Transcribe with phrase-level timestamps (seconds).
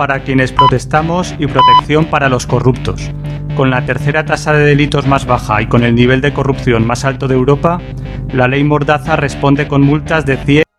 [0.00, 3.10] para quienes protestamos y protección para los corruptos.
[3.54, 7.04] Con la tercera tasa de delitos más baja y con el nivel de corrupción más
[7.04, 7.82] alto de Europa,
[8.32, 10.69] la ley Mordaza responde con multas de 100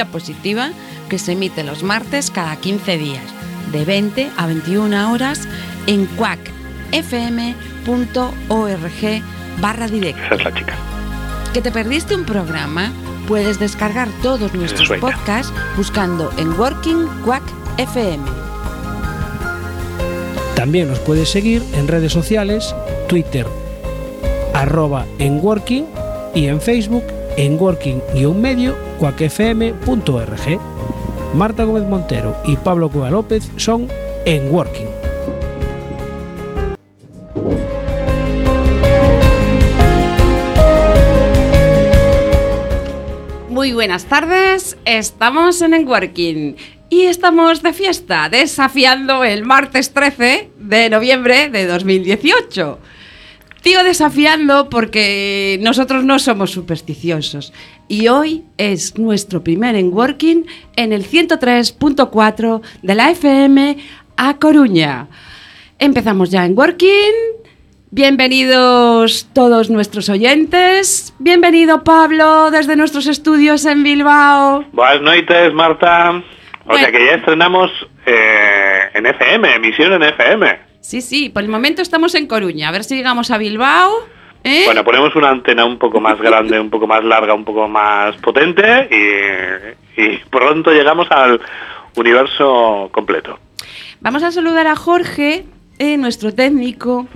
[0.00, 0.70] de psicología positiva
[1.08, 3.24] que se emite los martes cada 15 días,
[3.72, 5.48] de 20 a 21 horas
[5.86, 6.52] en cuacfm.org
[9.60, 10.22] barra directo.
[10.24, 10.74] Esa es la chica.
[11.52, 12.92] ¿Que te perdiste un programa?
[13.26, 17.42] Puedes descargar todos nuestros podcasts buscando en Working Quack
[17.78, 18.24] FM.
[20.54, 22.74] También nos puedes seguir en redes sociales,
[23.08, 23.46] Twitter,
[24.52, 25.86] arroba en Working
[26.34, 27.04] y en Facebook
[27.36, 30.60] en working-medio cuacfm.org.
[31.34, 33.88] Marta Gómez Montero y Pablo Cueva López son
[34.24, 34.88] en Working.
[43.48, 46.56] Muy buenas tardes, estamos en Enworking
[46.88, 52.78] y estamos de fiesta, desafiando el martes 13 de noviembre de 2018.
[53.62, 57.52] Digo desafiando porque nosotros no somos supersticiosos
[57.88, 63.76] y hoy es nuestro primer Enworking en el 103.4 de la FM
[64.16, 65.08] a Coruña.
[65.78, 67.12] Empezamos ya en Working.
[67.90, 71.12] Bienvenidos todos nuestros oyentes.
[71.18, 74.64] Bienvenido Pablo desde nuestros estudios en Bilbao.
[74.72, 76.12] Buenas noches, Marta.
[76.64, 76.78] O Bueno.
[76.84, 77.70] sea que ya estrenamos
[78.06, 80.69] eh, en FM, emisión en FM.
[80.80, 82.68] Sí, sí, por el momento estamos en Coruña.
[82.68, 83.92] A ver si llegamos a Bilbao.
[84.44, 84.62] ¿eh?
[84.64, 88.16] Bueno, ponemos una antena un poco más grande, un poco más larga, un poco más
[88.16, 91.40] potente y, y pronto llegamos al
[91.96, 93.38] universo completo.
[94.00, 95.44] Vamos a saludar a Jorge,
[95.78, 97.06] eh, nuestro técnico.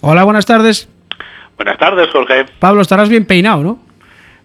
[0.00, 0.88] Hola, buenas tardes.
[1.56, 2.44] Buenas tardes, Jorge.
[2.60, 3.78] Pablo, estarás bien peinado, ¿no?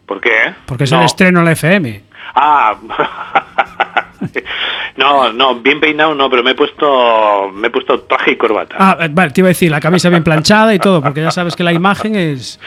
[0.07, 0.31] ¿Por qué?
[0.65, 0.99] Porque es No.
[0.99, 2.01] el estreno en la FM.
[2.33, 2.75] Ah,
[4.95, 8.75] no, no, bien peinado no, pero me he puesto, me he puesto traje y corbata.
[8.77, 11.31] Ah, eh, vale, te iba a decir, la camisa bien planchada y todo, porque ya
[11.31, 12.59] sabes que la imagen es...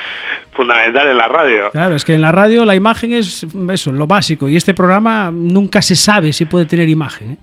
[0.53, 1.71] Fundamental en la radio.
[1.71, 5.31] Claro, es que en la radio la imagen es eso, lo básico, y este programa
[5.33, 7.33] nunca se sabe si puede tener imagen.
[7.33, 7.37] ¿eh?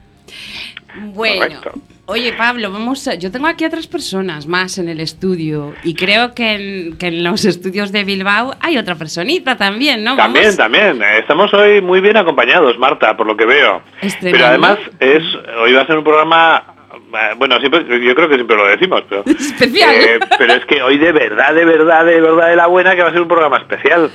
[0.96, 1.72] Bueno, Correcto.
[2.06, 5.96] oye Pablo, vamos a- yo tengo aquí a otras personas más en el estudio y
[5.96, 10.16] creo que en, que en los estudios de Bilbao hay otra personita también, ¿no?
[10.16, 11.02] También, Vamos- también.
[11.20, 13.82] Estamos hoy muy bien acompañados, Marta, por lo que veo.
[14.02, 14.32] Estrenando.
[14.38, 15.24] Pero además es
[15.62, 19.04] hoy va a ser un programa, eh, bueno, siempre, yo creo que siempre lo decimos,
[19.10, 19.96] pero, Especial.
[19.96, 23.02] eh, pero es que hoy de verdad, de verdad, de verdad de la buena que
[23.02, 24.12] va a ser un programa especial.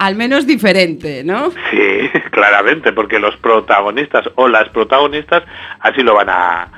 [0.00, 1.50] Al menos diferente, ¿no?
[1.70, 5.42] Sí, claramente, porque los protagonistas o las protagonistas
[5.80, 6.68] así lo van a,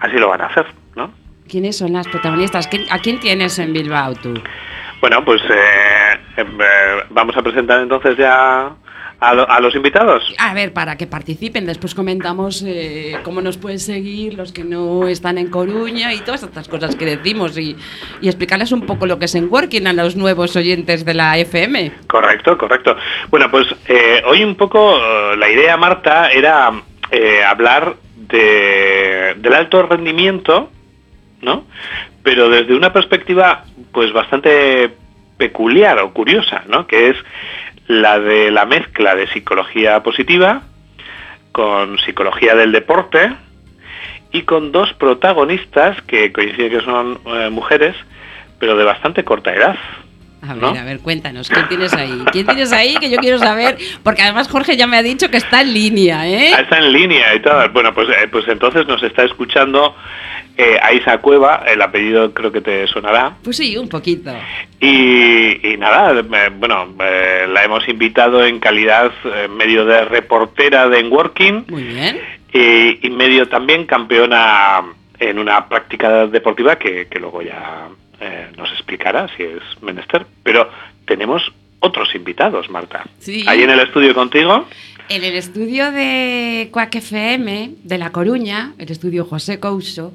[0.00, 0.66] así lo van a hacer,
[0.96, 1.12] ¿no?
[1.48, 2.66] ¿Quiénes son las protagonistas?
[2.66, 4.34] ¿Quién- ¿A quién tienes en Bilbao tú?
[5.00, 6.44] Bueno, pues eh, eh,
[7.10, 8.70] vamos a presentar entonces ya
[9.20, 10.34] a, lo- a los invitados.
[10.38, 15.08] A ver, para que participen, después comentamos eh, cómo nos pueden seguir los que no
[15.08, 17.76] están en Coruña y todas estas cosas que decimos y,
[18.20, 21.38] y explicarles un poco lo que es en Working a los nuevos oyentes de la
[21.38, 21.92] FM.
[22.06, 22.96] Correcto, correcto.
[23.30, 26.70] Bueno, pues eh, hoy un poco eh, la idea, Marta, era
[27.10, 30.70] eh, hablar de, del alto rendimiento,
[31.40, 31.64] ¿no?
[32.22, 34.90] Pero desde una perspectiva, pues bastante
[35.38, 36.86] peculiar o curiosa, ¿no?
[36.86, 37.16] Que es
[37.88, 40.62] la de la mezcla de psicología positiva
[41.52, 43.32] con psicología del deporte
[44.30, 47.96] y con dos protagonistas que coincide que son eh, mujeres,
[48.58, 49.76] pero de bastante corta edad.
[50.42, 50.68] A ver, ¿No?
[50.68, 52.22] a ver, cuéntanos, ¿quién tienes ahí?
[52.30, 53.78] ¿Quién tienes ahí que yo quiero saber?
[54.02, 56.52] Porque además Jorge ya me ha dicho que está en línea, ¿eh?
[56.54, 57.70] Ah, Está en línea y tal.
[57.70, 59.96] Bueno, pues, eh, pues entonces nos está escuchando
[60.56, 63.36] eh, Aisa Cueva, el apellido creo que te sonará.
[63.42, 64.32] Pues sí, un poquito.
[64.80, 70.88] Y, y nada, eh, bueno, eh, la hemos invitado en calidad eh, medio de reportera
[70.88, 72.20] de Enworking Muy bien.
[72.52, 74.82] y, y medio también campeona
[75.18, 77.88] en una práctica deportiva que, que luego ya
[78.20, 80.26] eh, nos explicará si es menester.
[80.42, 80.70] Pero
[81.06, 81.42] tenemos
[81.80, 83.04] otros invitados, Marta.
[83.18, 83.44] Sí.
[83.46, 84.66] Ahí en el estudio contigo.
[85.08, 90.12] En el estudio de Cuac FM de La Coruña, el estudio José Couso,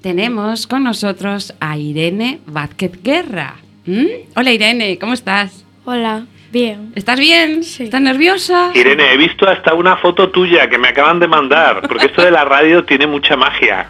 [0.00, 3.56] tenemos con nosotros a Irene Vázquez Guerra.
[3.84, 4.06] ¿Mm?
[4.34, 5.66] Hola Irene, ¿cómo estás?
[5.84, 6.90] Hola, bien.
[6.94, 7.62] ¿Estás bien?
[7.62, 7.84] Sí.
[7.84, 8.70] ¿Estás nerviosa?
[8.74, 12.30] Irene, he visto hasta una foto tuya que me acaban de mandar, porque esto de
[12.30, 13.88] la radio tiene mucha magia.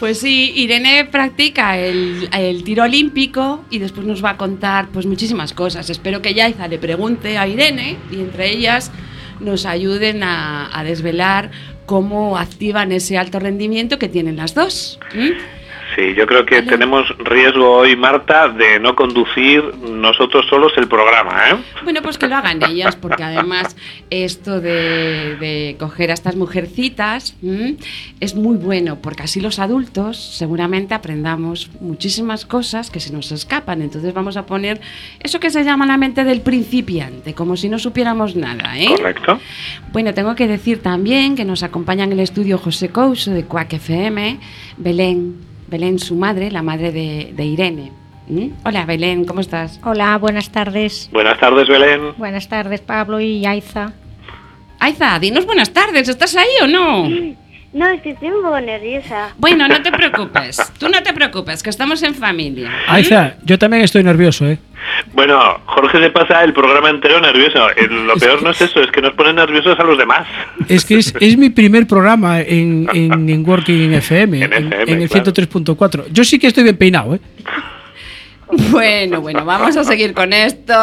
[0.00, 5.04] Pues sí, Irene practica el, el tiro olímpico y después nos va a contar pues
[5.04, 5.90] muchísimas cosas.
[5.90, 8.90] Espero que Yaiza le pregunte a Irene y entre ellas
[9.40, 11.50] nos ayuden a, a desvelar
[11.86, 15.00] cómo activan ese alto rendimiento que tienen las dos.
[15.96, 16.68] Sí, yo creo que Vale.
[16.68, 21.56] tenemos riesgo hoy, Marta, de no conducir nosotros solos el programa, ¿eh?
[21.82, 23.76] Bueno, pues que lo hagan ellas, porque además
[24.10, 27.76] esto de, de coger a estas mujercitas ¿m?
[28.20, 33.82] es muy bueno, porque así los adultos seguramente aprendamos muchísimas cosas que se nos escapan.
[33.82, 34.80] Entonces vamos a poner
[35.20, 38.78] eso que se llama la mente del principiante, como si no supiéramos nada.
[38.78, 38.86] ¿eh?
[38.96, 39.40] Correcto.
[39.92, 43.72] Bueno, tengo que decir también que nos acompaña en el estudio José Couso de Cuac
[43.72, 44.38] FM,
[44.76, 47.92] Belén, Belén su madre, la madre de, de Irene.
[48.28, 48.50] ¿m?
[48.64, 49.78] Hola Belén, ¿cómo estás?
[49.84, 51.08] Hola, buenas tardes.
[51.12, 52.12] Buenas tardes, Belén.
[52.18, 53.92] Buenas tardes, Pablo y Aiza.
[54.80, 57.08] Aiza, dinos buenas tardes, ¿estás ahí o no?
[57.72, 59.28] No, es que estoy un poco nerviosa.
[59.38, 62.68] Bueno, no te preocupes, tú no te preocupes, que estamos en familia.
[62.88, 64.58] Aiza, yo también estoy nervioso, ¿eh?
[65.12, 67.70] Bueno, Jorge se pasa el programa entero nervioso.
[67.70, 70.26] Eh, Lo peor no es eso, es que nos pone nerviosos a los demás.
[70.68, 74.92] Es que es, es mi primer programa en, en, en Working FM, En en, FM,
[74.92, 75.32] en el claro.
[75.32, 76.04] 103.4.
[76.10, 77.20] Yo sí que estoy bien peinado, ¿eh?
[78.70, 80.74] Bueno, bueno, vamos a seguir con esto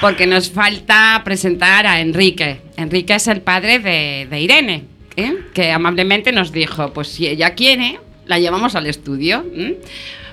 [0.00, 2.60] porque nos falta presentar a Enrique.
[2.76, 4.84] Enrique es el padre de, de Irene,
[5.18, 5.36] ¿eh?
[5.52, 9.44] que amablemente nos dijo, pues si ella quiere, la llevamos al estudio.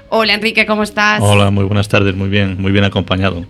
[0.10, 1.20] Hola Enrique, ¿cómo estás?
[1.22, 3.46] Hola, muy buenas tardes, muy bien, muy bien acompañado.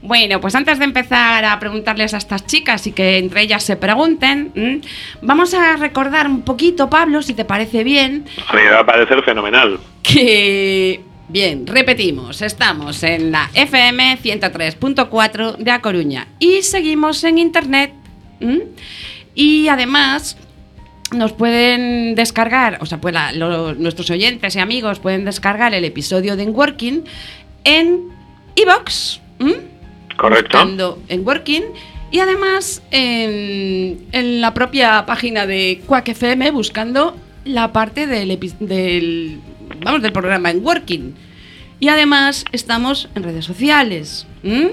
[0.00, 3.76] Bueno, pues antes de empezar a preguntarles a estas chicas y que entre ellas se
[3.76, 4.80] pregunten, ¿m?
[5.20, 8.24] vamos a recordar un poquito, Pablo, si te parece bien,
[8.54, 9.78] me va a parecer fenomenal.
[10.02, 11.02] que...
[11.30, 17.92] Bien, repetimos, estamos en la FM 103.4 de A Coruña y seguimos en internet.
[18.40, 18.62] ¿m?
[19.34, 20.36] Y además
[21.12, 25.84] nos pueden descargar, o sea, pues la- lo- nuestros oyentes y amigos pueden descargar el
[25.84, 27.04] episodio de Enworking
[27.64, 28.00] en
[28.56, 29.20] iBox.
[30.16, 30.58] Correcto.
[30.58, 31.62] Buscando en Working
[32.10, 39.38] y además en, en la propia página de Quack FM buscando la parte del,
[39.84, 41.14] vamos, del programa en Working.
[41.80, 44.26] Y además estamos en redes sociales.
[44.42, 44.72] ¿m?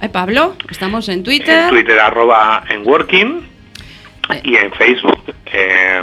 [0.00, 1.64] Eh, Pablo, estamos en Twitter.
[1.64, 3.42] En Twitter, arroba en Working.
[4.30, 4.40] Eh.
[4.44, 5.18] Y en Facebook.
[5.46, 6.02] eh,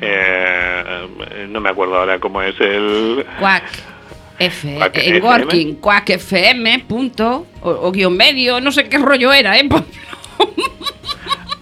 [0.00, 3.24] eh, no me acuerdo ahora cómo es el...
[3.38, 3.64] Quack
[4.38, 5.20] F, Quack en FM.
[5.20, 9.68] Working, Quack FM, punto, o, o guion medio, no sé qué rollo era, ¿eh?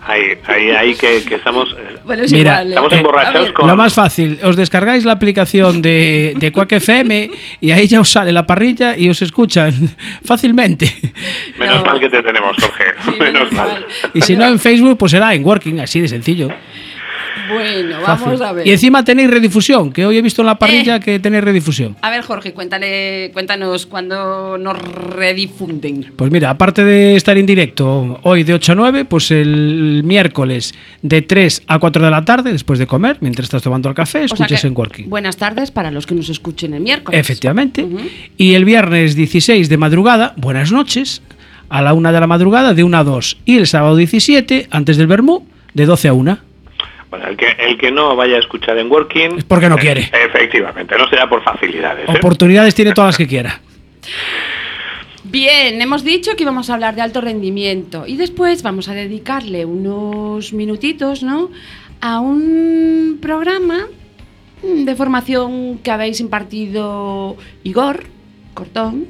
[0.04, 1.68] Ahí, ahí, ahí que, que estamos...
[1.78, 2.70] eh, Bueno, es Mira, igual, ¿eh?
[2.70, 6.72] Estamos A emborrachados ver, con- Lo más fácil, os descargáis la aplicación de, de Quack
[6.72, 9.72] FM y ahí ya os sale la parrilla y os escuchan
[10.24, 10.92] fácilmente.
[11.56, 11.84] Menos No.
[11.84, 12.84] mal que te tenemos, Jorge.
[13.04, 13.86] Sí, menos mal.
[14.12, 16.48] Y si no en Facebook, pues será en Working, así de sencillo.
[17.52, 18.24] Bueno, Fácil.
[18.26, 18.66] vamos a ver.
[18.66, 21.00] Y encima tenéis redifusión, que hoy he visto en la parrilla Eh.
[21.00, 21.96] que tenéis redifusión.
[22.02, 26.12] A ver, Jorge, cuéntale, cuéntanos cuándo nos redifunden.
[26.16, 30.74] Pues mira, aparte de estar en directo hoy de 8 a 9, pues el miércoles
[31.02, 34.18] de 3 a 4 de la tarde, después de comer, mientras estás tomando el café,
[34.18, 35.08] O sea escuchas que, en Working.
[35.10, 37.18] Buenas tardes para los que nos escuchen el miércoles.
[37.18, 37.86] Efectivamente.
[38.36, 41.22] Y el viernes 16 de madrugada, buenas noches,
[41.68, 43.38] a la 1 de la madrugada, de 1 a 2.
[43.44, 46.38] Y el sábado 17, antes del Bermú, de 12 a 1.
[47.12, 49.36] Bueno, el que, el que no vaya a escuchar en Working...
[49.36, 50.10] Es porque no eh, quiere.
[50.14, 52.08] Efectivamente, no será por facilidades.
[52.08, 52.12] ¿eh?
[52.16, 53.60] Oportunidades tiene todas las que quiera.
[55.22, 59.66] Bien, hemos dicho que íbamos a hablar de alto rendimiento y después vamos a dedicarle
[59.66, 61.50] unos minutitos, ¿no?
[62.00, 63.88] A un programa
[64.62, 68.04] de formación que habéis impartido Igor
[68.54, 69.08] Cortón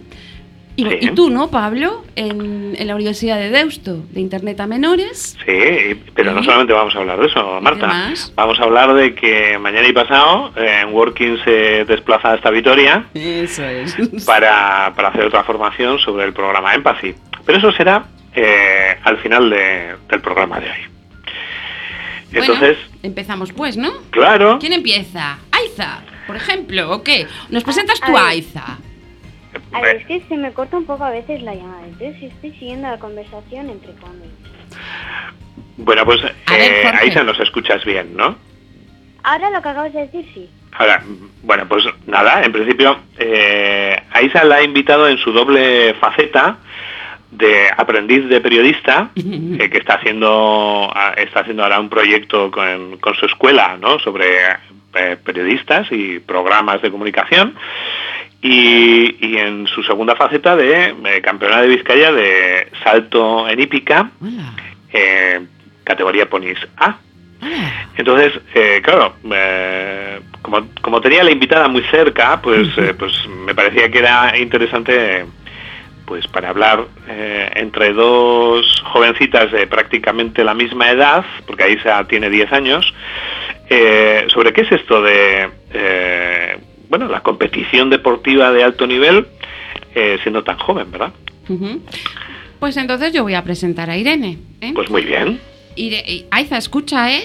[0.77, 0.99] y, Sí.
[1.03, 2.05] y tú, ¿no, Pablo?
[2.17, 5.37] En, en la Universidad de Deusto, de Internet a Menores.
[5.45, 8.13] Sí, y- pero no solamente vamos a hablar de eso, Marta.
[8.35, 13.05] Vamos a hablar de que mañana y pasado eh, en Working se desplaza hasta Vitoria
[13.15, 13.97] Eso es.
[14.27, 17.15] para, para hacer otra formación sobre el programa Empathy.
[17.45, 20.77] Pero eso será eh, al final de- del programa de hoy.
[22.33, 23.91] Entonces, bueno, empezamos pues, ¿no?
[24.11, 25.39] claro, ¿Quién empieza?
[25.51, 27.27] Aiza, por ejemplo, ¿o qué?
[27.51, 28.23] ¿Nos presentas A tú, ver.
[28.23, 28.79] Aiza?
[29.73, 32.51] A ver, es que se me corta un poco a veces la llamada, entonces estoy
[32.53, 34.25] siguiendo la conversación entre cuando.
[35.77, 38.37] bueno, pues eh, ahí se nos escuchas bien, ¿no?
[39.25, 40.51] Ahora lo que acabas de decir, sí.
[40.73, 41.03] Ahora,
[41.43, 46.59] bueno, pues nada, en principio, eh, Aisa la ha invitado en su doble faceta
[47.31, 52.99] de aprendiz de periodista, eh, que está haciendo, ah, está haciendo ahora un proyecto con,
[52.99, 53.99] con su escuela, ¿no?
[53.99, 54.27] Sobre
[54.95, 57.55] eh, periodistas y programas de comunicación.
[58.45, 64.11] Y, y en su segunda faceta de eh, campeona de Vizcaya de salto en hípica,
[64.93, 65.41] eh,
[65.85, 66.99] categoría ponis A.
[67.41, 67.87] Hola.
[67.97, 72.69] Entonces, eh, claro, eh, como, como tenía la invitada muy cerca, pues,
[72.99, 73.13] pues
[73.45, 75.25] me parecía que era interesante
[76.05, 82.53] pues para hablar entre dos jovencitas de prácticamente la misma edad, porque Aisa tiene 10
[82.53, 82.93] años,
[84.29, 85.49] sobre qué es esto de
[86.93, 89.27] bueno la competición deportiva de alto nivel
[89.95, 91.11] eh, siendo tan joven, ¿verdad?
[92.61, 94.39] Pues entonces yo voy a presentar a Irene.
[94.61, 94.73] ¿eh?
[94.75, 95.41] Pues muy bien.
[95.75, 97.23] Ire- y- Aiza, escucha, ¿eh?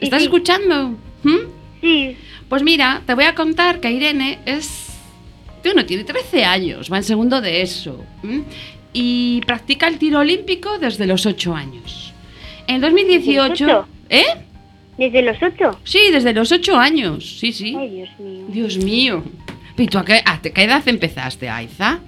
[0.00, 0.24] ¿Estás sí.
[0.24, 0.96] escuchando?
[1.22, 1.36] ¿Mm?
[1.82, 2.16] Sí,
[2.48, 4.88] Pues mira, te voy a contar que Irene es...
[5.62, 8.02] Bueno, tiene 13 años, va en segundo de eso.
[8.94, 12.14] Y practica el tiro olímpico desde los 8 años.
[12.66, 13.50] En 2018...
[13.50, 13.88] ¿Desde los ocho?
[14.08, 14.24] ¿Eh?
[15.00, 15.80] Desde los ocho.
[15.84, 17.38] Sí, desde los 8 años.
[17.40, 17.74] Sí, sí.
[17.78, 18.44] Ay, Dios mío.
[18.48, 19.24] Dios mío.
[19.78, 22.00] ¿Y tú a qué, a qué edad empezaste, Aiza?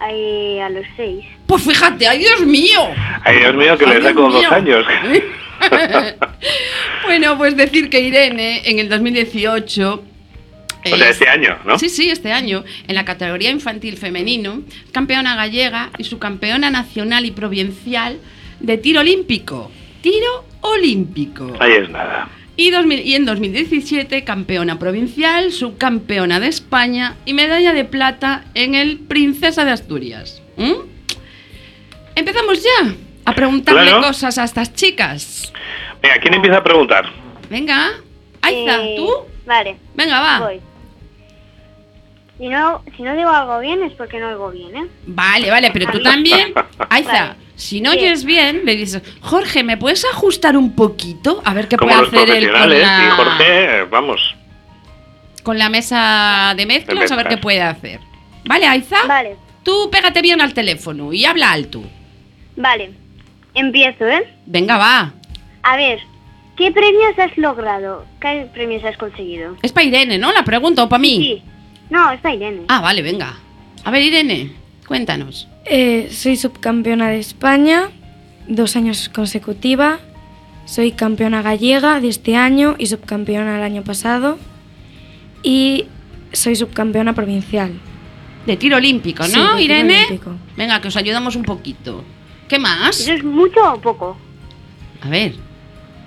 [0.00, 1.24] Ay, a los seis.
[1.46, 2.80] Pues fíjate, ¡ay, Dios mío!
[3.24, 4.86] Ay, Dios mío, que Ay, le Dios saco dos años.
[7.04, 9.94] bueno, pues decir que Irene en el 2018...
[10.84, 11.78] O sea, es- este año, ¿no?
[11.78, 14.62] Sí, sí, este año, en la categoría infantil femenino,
[14.92, 18.18] campeona gallega y subcampeona nacional y provincial
[18.60, 19.70] de tiro olímpico.
[20.00, 21.52] Tiro olímpico.
[21.60, 22.28] Ahí es nada.
[22.56, 28.74] Y, 2000 y en 2017, campeona provincial, subcampeona de España y medalla de plata en
[28.74, 30.42] el Princesa de Asturias.
[30.56, 30.72] ¿Mm?
[32.16, 34.02] Empezamos ya a preguntarle Claro.
[34.02, 35.52] cosas a estas chicas.
[36.02, 37.06] Venga, ¿quién empieza a preguntar?
[37.48, 37.90] Venga,
[38.42, 39.08] Aiza, Eh, ¿tú?
[39.46, 40.40] Vale, Venga, va.
[40.40, 40.60] voy.
[42.38, 44.86] Si no, si no digo algo bien es porque no oigo bien, ¿eh?
[45.06, 46.52] Vale, vale, pero tú también,
[46.90, 47.34] Aiza, Vale.
[47.58, 51.42] Si no oyes bien, le dices, Jorge, ¿me puedes ajustar un poquito?
[51.44, 54.34] A ver qué Como puede los hacer él con la, Y Jorge, vamos.
[55.42, 58.00] con la mesa de mezclas, De a ver qué puede hacer.
[58.44, 61.82] Vale, Aiza, Vale, tú pégate bien al teléfono y habla alto.
[62.56, 62.92] vale.
[63.54, 64.22] Empiezo, ¿eh?
[64.46, 65.12] Venga, va.
[65.64, 65.98] A ver,
[66.56, 68.06] ¿qué premios has logrado?
[68.20, 69.56] ¿Qué premios has conseguido?
[69.62, 70.30] Es para Irene, ¿no?
[70.32, 71.16] La pregunta, o para mí.
[71.16, 71.42] Sí.
[71.90, 72.62] No, está Irene.
[72.68, 73.34] Ah, vale, venga.
[73.84, 74.52] A ver, Irene,
[74.88, 75.46] cuéntanos.
[75.66, 77.90] Eh, soy subcampeona de España,
[78.48, 79.98] dos años consecutiva.
[80.64, 84.38] Soy campeona gallega de este año y subcampeona el año pasado.
[85.42, 85.86] Y
[86.32, 87.72] soy subcampeona provincial.
[88.46, 90.04] De tiro olímpico, Sí, ¿no, de tiro Irene?
[90.06, 90.32] olímpico.
[90.56, 92.02] Venga, que os ayudamos un poquito.
[92.48, 93.00] ¿Qué más?
[93.00, 94.16] ¿Eso es mucho o poco?
[95.02, 95.34] A ver,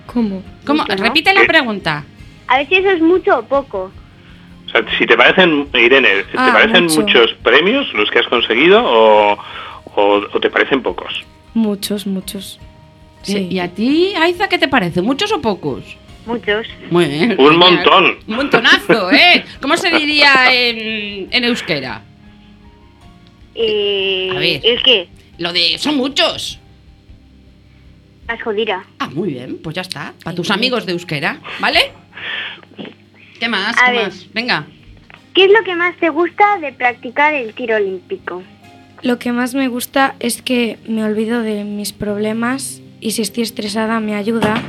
[0.08, 0.44] ¿Cómo?
[0.66, 0.82] ¿cómo?
[0.82, 1.04] Mucho, ¿no?
[1.04, 2.04] Repite la pregunta.
[2.48, 3.92] A ver si eso es mucho o poco.
[4.74, 7.02] O sea, si te parecen, Irene, ¿te Ah, parecen mucho.
[7.02, 9.34] muchos premios los que has conseguido o,
[9.96, 11.24] o- o te parecen pocos?
[11.54, 12.58] Muchos, muchos.
[13.24, 13.50] Sí.
[13.52, 15.02] ¿Y a ti, Aiza, qué te parece?
[15.02, 15.84] ¿Muchos o pocos?
[16.26, 16.68] Muchos.
[16.90, 17.36] Muy bien.
[17.38, 18.18] Un montón.
[18.28, 19.44] Un montonazo, ¿eh?
[19.62, 22.02] ¿Cómo se diría en, en euskera?
[23.56, 24.62] Eh, A ver.
[24.64, 25.10] ¿El qué?
[25.38, 26.60] Lo de son muchos.
[28.28, 28.86] Las jodira.
[29.00, 30.14] Ah, muy bien, pues ya está.
[30.24, 31.92] Para tus amigos de euskera, ¿vale?
[33.42, 33.76] ¿Qué más?
[33.82, 34.04] A ¿Qué ver.
[34.04, 34.28] más?
[34.36, 34.68] Venga.
[35.34, 38.44] ¿Qué es lo que más te gusta de practicar el tiro olímpico?
[39.02, 43.42] Lo que más me gusta es que me olvido de mis problemas y si estoy
[43.42, 44.62] estresada me ayuda.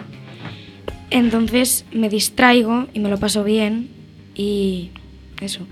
[1.11, 3.91] Entonces me distraigo y me lo paso bien
[4.35, 4.89] y
[5.43, 5.67] eso.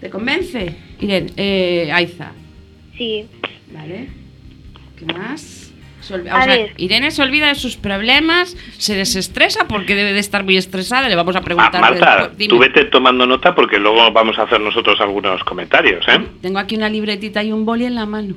[0.00, 0.76] ¿Te convence?
[1.00, 2.30] Irene, eh, Aiza.
[2.96, 3.26] Sí.
[3.74, 4.06] ¿Vale?
[4.96, 5.59] ¿Qué más?
[6.10, 6.72] Se olvi- A o sea, ver.
[6.76, 11.08] Irene se olvida de sus problemas, se desestresa porque debe de estar muy estresada.
[11.08, 11.80] Le vamos a Ah, preguntar.
[11.80, 16.20] Marta, tú vete tomando nota porque luego vamos a hacer nosotros algunos comentarios, ¿eh?
[16.42, 18.34] Tengo aquí una libretita y un boli en la mano.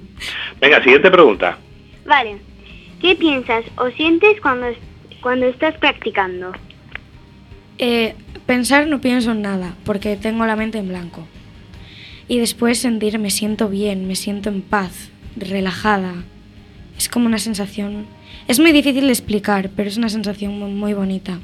[0.62, 1.58] Venga, siguiente pregunta.
[2.06, 2.38] Vale.
[3.02, 4.68] ¿Qué piensas o sientes cuando,
[5.22, 6.52] cuando estás practicando?
[7.80, 8.14] Eh,
[8.46, 11.28] pensar no pienso en nada porque tengo la mente en blanco.
[12.28, 16.14] Y después sentir me siento bien, me siento en paz, relajada.
[17.04, 18.06] Es como una sensación...
[18.48, 21.38] Es muy difícil de explicar, pero es una sensación muy, muy bonita.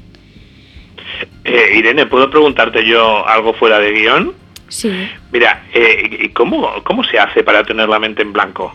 [1.44, 4.32] Eh, Irene, ¿puedo preguntarte yo algo fuera de guion?
[4.68, 4.90] Sí,
[5.30, 8.74] Mira, eh, ¿y ¿cómo, ¿cómo se hace para tener la mente en blanco?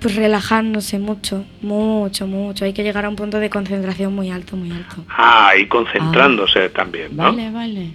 [0.00, 2.64] pues relajándose mucho, mucho, mucho.
[2.64, 5.04] Hay que llegar a un punto de concentración muy alto, muy alto.
[5.08, 7.24] Ah, y concentrándose también, ¿no?
[7.24, 7.90] Vale, vale.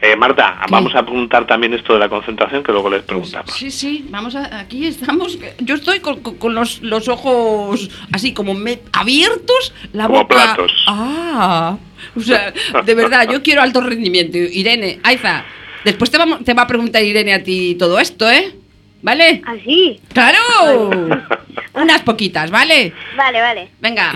[0.00, 3.52] Eh, Marta, vamos a apuntar también esto de la concentración que luego les preguntamos.
[3.54, 5.38] Sí, sí, vamos a, aquí estamos.
[5.60, 10.34] Yo estoy con, con- con los, los ojos así como me- abiertos, la Como boca.
[10.34, 10.72] platos.
[10.88, 11.76] Ah,
[12.16, 12.52] o sea,
[12.84, 14.36] de verdad, yo quiero alto rendimiento.
[14.38, 15.44] Irene, Aiza,
[15.84, 18.54] después te, vamos, te va a preguntar Irene a ti todo esto, ¿eh?
[19.02, 19.42] ¿Vale?
[19.46, 19.98] ¿Así?
[20.12, 20.90] ¡Claro!
[21.74, 22.92] Unas poquitas, ¿vale?
[23.16, 23.68] Vale, vale.
[23.80, 24.14] Venga.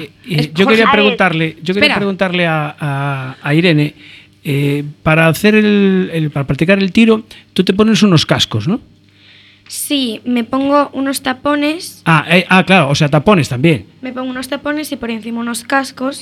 [0.54, 1.94] Yo quería preguntarle, yo quería Espera.
[1.96, 3.94] preguntarle a, a- a Irene,
[4.48, 8.80] eh, para hacer el, el- para practicar el tiro, tú te pones unos cascos, ¿no?
[9.68, 13.86] Sí, me pongo unos tapones, Ah, eh, ah, claro, o sea, tapones también.
[14.00, 16.20] me pongo unos tapones y por encima unos cascos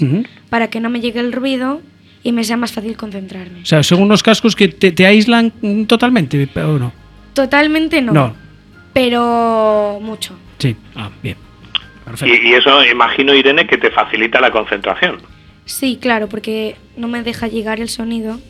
[0.49, 1.83] para que no me llegue el ruido
[2.23, 3.61] y me sea más fácil concentrarme.
[3.61, 5.53] O sea, son unos cascos que te, te aíslan
[5.87, 6.93] totalmente, ¿o no?
[7.35, 8.35] Totalmente no, No.
[8.95, 10.35] pero mucho.
[10.59, 11.37] Sí, ah, bien.
[12.07, 12.35] Perfecto.
[12.35, 15.19] Y, y eso imagino, Irene, que te facilita la concentración.
[15.67, 18.41] Sí, claro, porque no me deja llegar el sonido,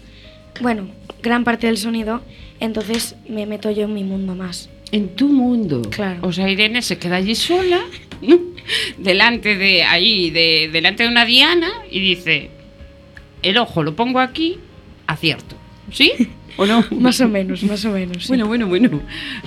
[0.60, 0.88] bueno,
[1.22, 2.22] gran parte del sonido,
[2.60, 4.68] entonces me meto yo en mi mundo más.
[4.92, 5.82] En tu mundo.
[5.90, 6.20] Claro.
[6.22, 7.80] O sea, Irene se queda allí sola,
[8.98, 12.50] delante de ahí, de, delante de una diana, y dice:
[13.42, 14.58] El ojo lo pongo aquí,
[15.06, 15.56] acierto.
[15.90, 16.12] ¿Sí?
[16.56, 16.84] ¿O no?
[16.92, 18.22] Más o menos, más o menos.
[18.22, 18.28] sí.
[18.28, 19.00] Bueno, bueno, bueno.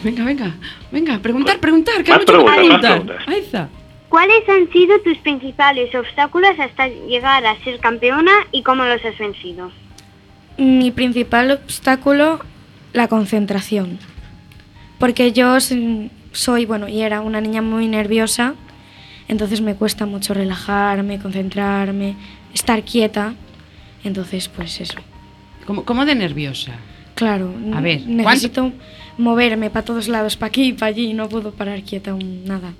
[0.03, 0.55] Venga, venga,
[0.91, 3.05] venga, preguntar, preguntar, que hay Más preguntas, más preguntar.
[3.05, 3.27] preguntas.
[3.27, 3.69] Aiza.
[4.09, 9.17] ¿Cuáles han sido tus principales obstáculos hasta llegar a ser campeona y cómo los has
[9.17, 9.71] vencido?
[10.57, 12.39] Mi principal obstáculo,
[12.93, 13.99] la concentración.
[14.97, 15.57] Porque yo
[16.31, 18.55] soy, bueno, y era una niña muy nerviosa,
[19.27, 22.15] entonces me cuesta mucho relajarme, concentrarme,
[22.53, 23.33] estar quieta.
[24.03, 24.97] Entonces, pues eso.
[25.65, 26.71] ¿Cómo, cómo de nerviosa?
[27.13, 28.71] Claro, A ver, necesito
[29.17, 32.73] moverme para todos lados, para aquí y para allí, no puedo parar quieta un- nada.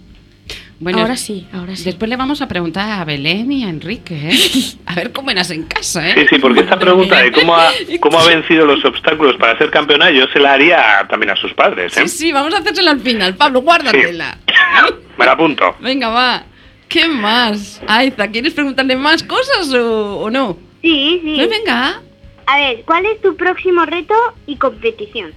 [0.79, 1.85] Bueno, ahora sí, ahora sí.
[1.85, 4.37] Después le vamos a preguntar a Belén y a Enrique, ¿eh?
[4.85, 6.13] A ver cómo eras en casa, ¿eh?
[6.15, 9.71] Sí, sí, porque esta pregunta de cómo ha, cómo ha vencido los obstáculos para ser
[9.71, 11.97] campeona, yo se la haría también a sus padres.
[11.97, 12.07] ¿eh?
[12.07, 13.35] Sí, sí, vamos a hacérsela al final.
[13.35, 14.37] Pablo, guárdatela.
[15.17, 15.75] Me la apunto.
[15.79, 16.43] Venga, va.
[16.87, 17.81] ¿Qué más?
[17.87, 20.57] Aiza, ¿quieres preguntarle más cosas o, o no?
[20.81, 21.33] Sí, sí.
[21.35, 22.01] Pues venga.
[22.45, 24.13] A ver, ¿cuál es tu próximo reto
[24.45, 25.33] y competición?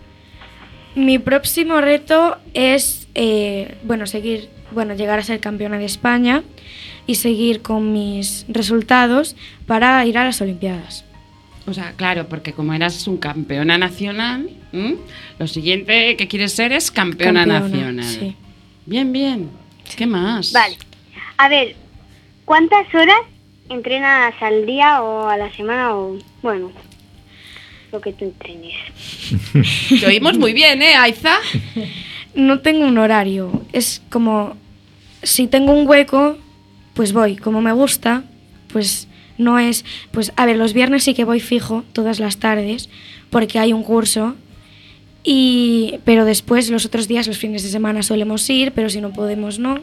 [0.94, 6.42] Mi próximo reto es, eh, bueno, seguir, bueno, llegar a ser campeona de España
[7.06, 11.04] y seguir con mis resultados para ir a las Olimpiadas.
[11.66, 14.96] O sea, claro, porque como eras un campeona nacional, ¿m?
[15.38, 18.04] lo siguiente que quieres ser es campeona, Campeona, nacional.
[18.04, 18.36] sí.
[18.86, 19.50] Bien, bien.
[19.96, 20.52] ¿Qué más?
[20.52, 20.76] Vale.
[21.36, 21.76] A ver,
[22.44, 23.20] ¿cuántas horas
[23.68, 26.72] entrenas al día o a la semana o, bueno,
[27.92, 28.74] lo que tú entrenes?
[30.00, 31.36] Te oímos muy bien, ¿eh, Aiza?
[32.34, 34.56] No tengo un horario, es como
[35.22, 36.38] si tengo un hueco,
[36.94, 38.24] pues voy, como me gusta,
[38.72, 42.88] pues no es, pues a ver, los viernes sí que voy fijo todas las tardes
[43.30, 44.36] porque hay un curso
[45.22, 49.12] y pero después los otros días los fines de semana solemos ir, pero si no
[49.12, 49.80] podemos no.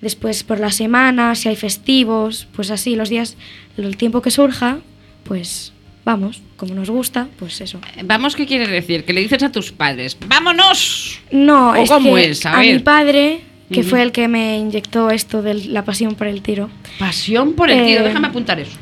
[0.00, 3.36] Después por la semana, si hay festivos, pues así los días,
[3.76, 4.80] el tiempo que surja,
[5.24, 5.72] pues
[6.04, 7.80] vamos, como nos gusta, pues eso.
[8.04, 9.04] Vamos, ¿qué quieres decir?
[9.04, 11.20] Que le dices a tus padres, ¡vámonos!
[11.30, 12.44] No, ¿O es cómo que es?
[12.46, 16.26] A a, mi padre, que fue el que me inyectó esto de la pasión por
[16.26, 18.76] el tiro, Pasión por el tiro, Eh, déjame apuntar eso.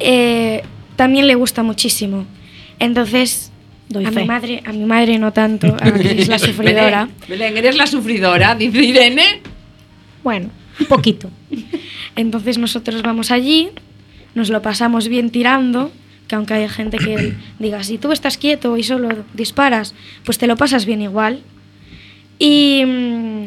[0.00, 0.62] eh,
[0.96, 2.26] también le gusta muchísimo.
[2.78, 3.50] Entonces,
[3.88, 4.20] Doy a fe.
[4.20, 7.08] mi madre, a mi madre no tanto, a que es la sufridora.
[7.28, 9.40] Belén, Belén, eres la sufridora, dice Irene.
[10.22, 11.30] Bueno, un poquito.
[12.16, 13.70] Entonces nosotros vamos allí,
[14.34, 15.90] nos lo pasamos bien tirando,
[16.32, 20.46] que aunque hay gente que diga, si tú estás quieto y solo disparas, pues te
[20.46, 21.42] lo pasas bien igual.
[22.38, 23.44] Y mm,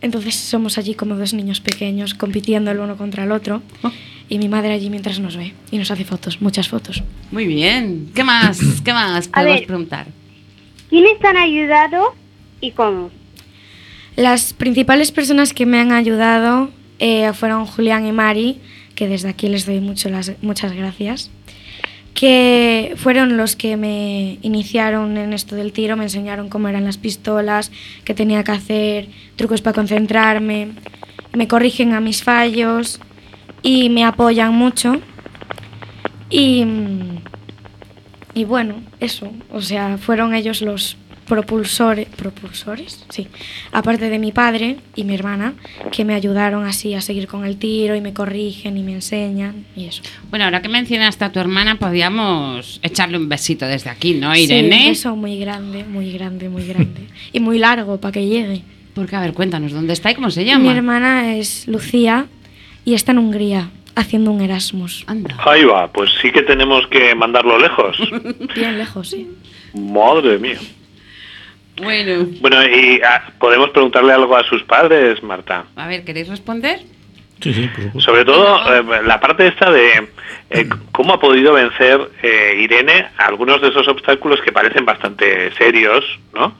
[0.00, 3.62] entonces somos allí como dos niños pequeños compitiendo el uno contra el otro.
[4.28, 7.04] Y mi madre allí mientras nos ve y nos hace fotos, muchas fotos.
[7.30, 8.10] Muy bien.
[8.16, 8.58] ¿Qué más?
[8.84, 9.66] ¿Qué más podemos ver.
[9.68, 10.06] preguntar?
[10.90, 12.16] ¿Quiénes te han ayudado
[12.60, 13.12] y cómo?
[14.16, 18.58] Las principales personas que me han ayudado eh, fueron Julián y Mari,
[18.96, 21.30] que desde aquí les doy mucho las, muchas gracias,
[22.14, 26.98] que fueron los que me iniciaron en esto del tiro, me enseñaron cómo eran las
[26.98, 27.72] pistolas,
[28.04, 30.72] qué tenía que hacer, trucos para concentrarme,
[31.32, 33.00] me corrigen a mis fallos
[33.62, 35.00] y me apoyan mucho.
[36.28, 36.64] Y,
[38.34, 43.28] y bueno, eso, o sea, fueron ellos los propulsores, propulsores, sí,
[43.72, 45.54] aparte de mi padre y mi hermana,
[45.90, 49.64] que me ayudaron así a seguir con el tiro y me corrigen y me enseñan
[49.76, 50.02] y eso.
[50.30, 54.42] Bueno, ahora que mencionaste a tu hermana, podíamos echarle un besito desde aquí, ¿no, Sí,
[54.44, 54.82] Irene?
[54.82, 57.00] un beso muy grande, muy grande, muy grande.
[57.32, 58.62] y muy largo para que llegue.
[58.94, 60.72] Porque, a ver, cuéntanos, ¿dónde está y cómo se Mi llama?
[60.76, 62.26] hermana es Lucía
[62.84, 63.70] y está en Hungría.
[63.94, 65.04] haciendo un Erasmus.
[65.06, 65.36] Anda.
[65.46, 67.96] Ahí va, pues sí que tenemos que mandarlo lejos.
[68.54, 69.28] Bien lejos, sí.
[69.74, 70.58] Madre mía.
[71.80, 75.64] Bueno, Bueno, y ah, podemos preguntarle algo a sus padres, Marta.
[75.76, 76.80] a ver, ¿queréis responder?
[77.40, 78.00] Sí, sí, por supuesto.
[78.00, 80.08] Sobre todo eh, la parte esta de
[80.50, 86.04] eh, cómo ha podido vencer eh, Irene algunos de esos obstáculos que parecen bastante serios,
[86.34, 86.54] ¿no?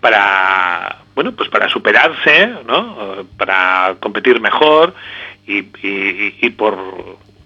[0.00, 3.24] Para, bueno, pues para superarse, ¿no?
[3.38, 4.94] Para competir mejor
[5.46, 6.76] y, y- y por,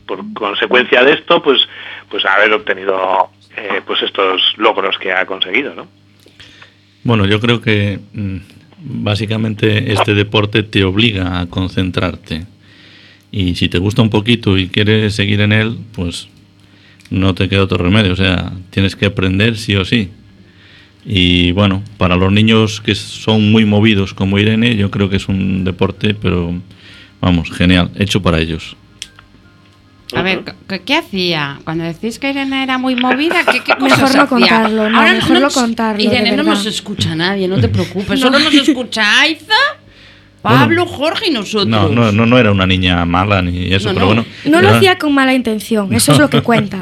[0.07, 1.69] por consecuencia de esto, pues,
[2.11, 5.87] pues haber obtenido eh, pues estos logros que ha conseguido, ¿no?
[7.09, 8.37] Bueno, yo creo que mm,
[9.03, 12.45] básicamente este deporte te obliga a concentrarte.
[13.33, 16.29] Y si te gusta un poquito y quieres seguir en él, pues
[17.09, 18.13] no te queda otro remedio.
[18.13, 20.11] O sea, tienes que aprender sí o sí.
[21.07, 25.29] Y bueno, para los niños que son muy movidos como Irene, yo creo que es
[25.29, 26.61] un deporte, pero
[27.23, 28.77] vamos, genial, hecho para ellos.
[30.15, 31.59] A ver, ¿qué, qué hacía?
[31.65, 34.27] Cuando decís que Irene era muy movida, ¿qué, qué cosas Mejor no hacía?
[34.27, 38.19] contarlo, no, mejor no nos- contarlo, Irene, no nos escucha nadie, no te preocupes.
[38.21, 39.55] Solo nos escucha Aiza,
[40.43, 41.67] Pablo, Jorge y nosotros.
[41.69, 44.15] No, no, no, no era una niña mala ni eso, No, pero no.
[44.15, 44.25] bueno.
[44.47, 46.81] No lo hacía con mala intención, eso es lo que cuentan.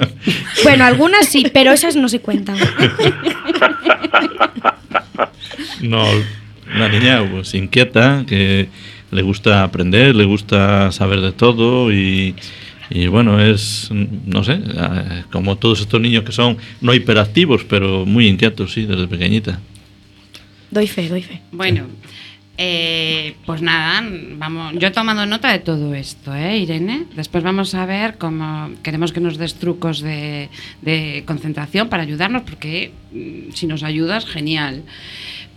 [0.63, 2.57] Bueno, algunas sí, pero esas no se cuentan.
[5.81, 6.05] No,
[6.75, 8.69] una niña pues inquieta, que
[9.11, 12.35] le gusta aprender, le gusta saber de todo y,
[12.91, 18.07] y bueno, es, no sé, eh, como todos estos niños que son no hiperactivos, pero
[18.07, 19.61] muy inquietos, sí, desde pequeñita.
[20.71, 21.41] Doy fe, doy fe.
[21.53, 21.85] Bueno,
[22.59, 24.03] eh, pues nada,
[24.39, 24.75] vamos.
[24.79, 27.05] Yo he tomado nota de todo esto, ¿eh, Irene?
[27.15, 30.49] Después vamos a ver cómo queremos que nos des trucos de,
[30.83, 34.83] de concentración para ayudarnos, porque mm, si nos ayudas, genial.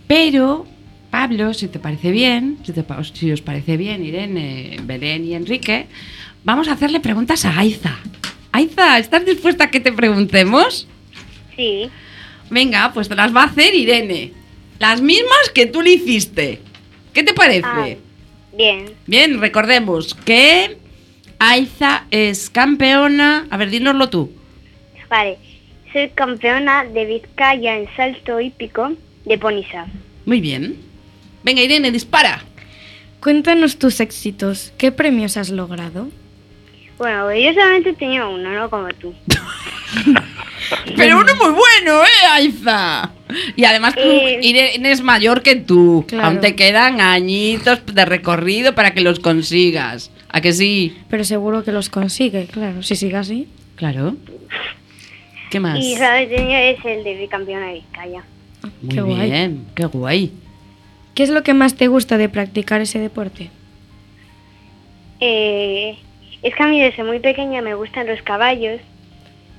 [0.06, 0.66] Pero,
[1.10, 5.34] Pablo, si te parece bien, si, te pa- si os parece bien, Irene, Belén y
[5.34, 5.86] Enrique,
[6.44, 7.98] vamos a hacerle preguntas a Aiza.
[8.52, 10.86] Aiza, ¿estás dispuesta a que te preguntemos?
[11.56, 11.90] Sí.
[12.50, 14.32] Venga, pues te las va a hacer Irene.
[14.78, 16.60] Las mismas que tú le hiciste.
[17.12, 17.62] ¿Qué te parece?
[17.64, 17.88] Ah,
[18.56, 18.86] bien.
[19.06, 20.78] Bien, recordemos que
[21.38, 23.46] Aiza es campeona.
[23.50, 24.32] A ver, dínoslo tú.
[25.08, 25.38] Vale.
[25.92, 28.92] Soy campeona de Vizcaya en salto hípico
[29.24, 29.86] de Ponisa.
[30.24, 30.76] Muy bien.
[31.42, 32.44] Venga, Irene, dispara.
[33.20, 34.72] Cuéntanos tus éxitos.
[34.78, 36.08] ¿Qué premios has logrado?
[37.00, 39.14] Bueno, yo solamente tenía uno, no como tú.
[40.98, 43.10] Pero uno muy bueno, ¿eh, Aiza?
[43.56, 44.38] Y además tú, Eh.
[44.42, 46.04] Irene es mayor que tú.
[46.06, 46.26] Claro.
[46.28, 50.10] Aún te quedan añitos de recorrido para que los consigas.
[50.28, 50.94] ¿A que sí?
[51.08, 53.48] Pero seguro que los consigue, claro, si sigue así.
[53.76, 54.16] Claro.
[55.50, 55.78] ¿Qué más?
[55.82, 55.94] Y
[56.28, 58.22] tenía es el de bicampeona de Vizcaya.
[58.82, 59.30] Muy Qué guay.
[59.30, 60.32] bien, qué guay.
[61.14, 63.48] ¿Qué es lo que más te gusta de practicar ese deporte?
[65.18, 65.96] Eh,
[66.42, 68.80] es que a mí desde muy pequeña me gustan los caballos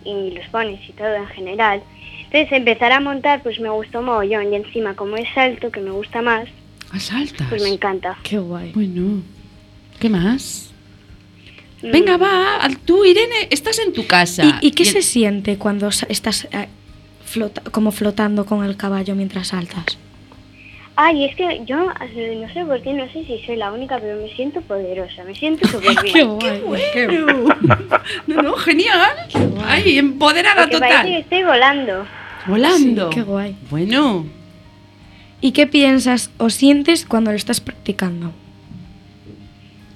[0.03, 1.81] y los ponis y todo en general.
[2.25, 5.91] Entonces empezar a montar pues me gustó mogollón y encima como es alto que me
[5.91, 6.47] gusta más,
[6.91, 7.47] Asaltas.
[7.49, 8.17] pues me encanta.
[8.23, 8.71] Qué guay.
[8.73, 9.21] Bueno,
[9.99, 10.71] ¿qué más?
[11.83, 14.59] Mm, Venga, va, al- tú, Irene, estás en tu casa.
[14.61, 16.67] ¿Y, y qué se siente cuando sa- estás eh,
[17.25, 19.97] flota- como flotando con el caballo mientras saltas?
[20.95, 23.97] Ay, es que yo eh, no sé por qué, no sé si soy la única,
[23.97, 26.13] pero me siento poderosa, me siento súper bien.
[26.13, 26.61] Qué guay.
[26.61, 27.55] Bueno.
[28.27, 29.09] No, no, genial.
[29.65, 31.21] Ay, empoderada Porque parece que total.
[31.21, 32.05] estoy volando.
[32.45, 33.09] Volando.
[33.09, 33.55] Sí, qué guay.
[33.69, 34.25] Bueno,
[35.43, 38.27] ¿Y qué piensas o sientes cuando lo estás practicando?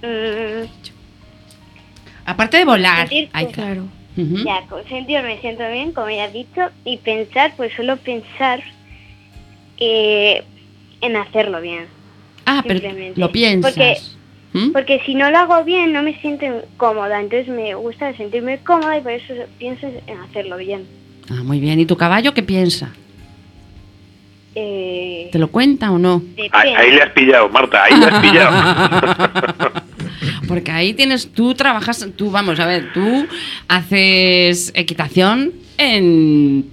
[0.01, 0.65] Mm,
[2.25, 3.07] aparte de volar.
[3.07, 3.83] Sentir- Ay, Claro.
[4.17, 4.37] Ujú.
[4.45, 8.63] Ya, con sentir me siento bien, como ya he dicho, y pensar, pues solo pensar
[9.77, 10.43] eh,
[11.05, 11.85] en hacerlo bien.
[12.45, 12.79] Ah, pero
[13.15, 13.73] lo piensas.
[13.73, 13.97] Porque-
[14.53, 14.71] ¿Mm?
[14.71, 16.45] Porque si no lo hago bien, no me siento
[16.77, 20.85] cómoda, entonces me gusta sentirme cómoda y por eso pienso en hacerlo bien.
[21.29, 21.77] Ah, muy bien.
[21.79, 22.93] ¿Y tu caballo qué piensa?
[24.57, 26.23] Eh, ¿Te lo cuenta o no?
[26.53, 29.83] Ahí le has pillado, Marta, ahí le has pillado.
[30.47, 33.27] Porque ahí tienes, tú trabajas, tú, vamos a ver, tú
[33.67, 36.65] haces equitación en,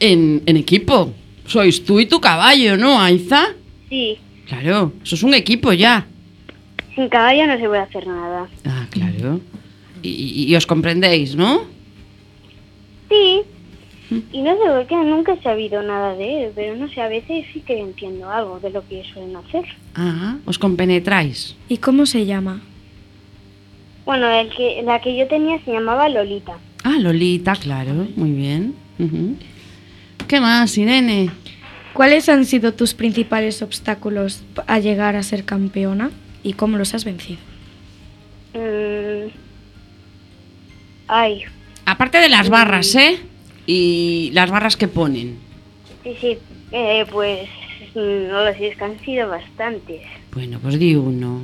[0.00, 1.12] en, en equipo.
[1.46, 3.48] Sois tú y tu caballo, ¿no, Aiza?
[3.90, 6.06] Sí, Claro, eso es un equipo ya.
[6.94, 8.48] sin caballo no se puede hacer nada.
[8.64, 9.40] Ah, claro.
[10.02, 11.60] Y, os comprendéis, ¿no?
[13.08, 13.42] Sí,
[14.32, 17.08] y no sé por qué nunca he sabido nada de él, pero no sé, a
[17.08, 19.64] veces sí que entiendo algo de lo que suelen hacer.
[19.94, 21.54] Ah, os compenetráis.
[21.68, 22.60] ¿Y cómo se llama?
[24.04, 26.58] Bueno, el que, la que yo tenía se llamaba Lolita.
[26.82, 28.74] Ah, Lolita, claro, muy bien.
[28.98, 29.36] Ujú.
[30.26, 31.30] ¿Qué más, Irene?
[31.92, 36.10] ¿Cuáles han sido tus principales obstáculos a llegar a ser campeona
[36.42, 37.38] y cómo los has vencido?
[38.54, 39.28] Mm,
[41.08, 41.42] Ay,
[41.86, 43.18] Aparte de las barras, ¿eh?
[43.66, 45.38] Y las barras que ponen.
[46.04, 46.38] sí, sí,
[46.70, 47.48] eh, pues
[47.94, 50.02] mm, no lo sé, es que han sido bastantes.
[50.32, 51.42] Bueno, pues di uno.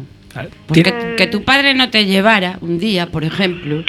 [0.67, 0.83] Pues
[1.17, 3.83] que tu padre no te llevara un día, por ejemplo.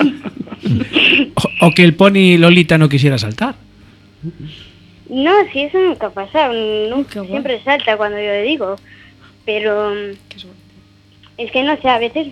[1.60, 3.56] o, o que el pony Lolita no quisiera saltar.
[5.12, 6.54] No, sí, eso nunca ha pasado,
[6.88, 8.76] nunca, siempre salta cuando yo le digo,
[9.44, 10.16] pero mm,
[11.36, 12.28] es que no sé, a veces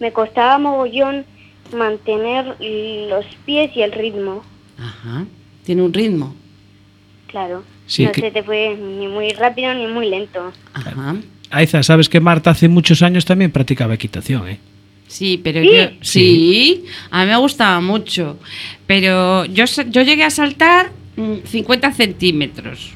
[0.00, 1.24] me costaba mogollón
[1.72, 4.42] mantener los pies y el ritmo,
[4.78, 5.24] Ajá.
[5.64, 6.34] Tiene un ritmo.
[7.28, 7.62] claro.
[7.86, 10.52] Sí, no que- se te fue ni muy rápido ni muy lento.
[10.74, 11.14] Ajá.
[11.50, 14.58] Aiza, sabes que Marta hace muchos años también practicaba equitación, ¿eh?
[15.06, 15.68] Sí, pero ¿Sí?
[15.72, 18.38] yo sí, a mí me gustaba mucho.
[18.88, 20.95] Pero yo, yo llegué a saltar mm,
[21.44, 22.92] 50 centímetros.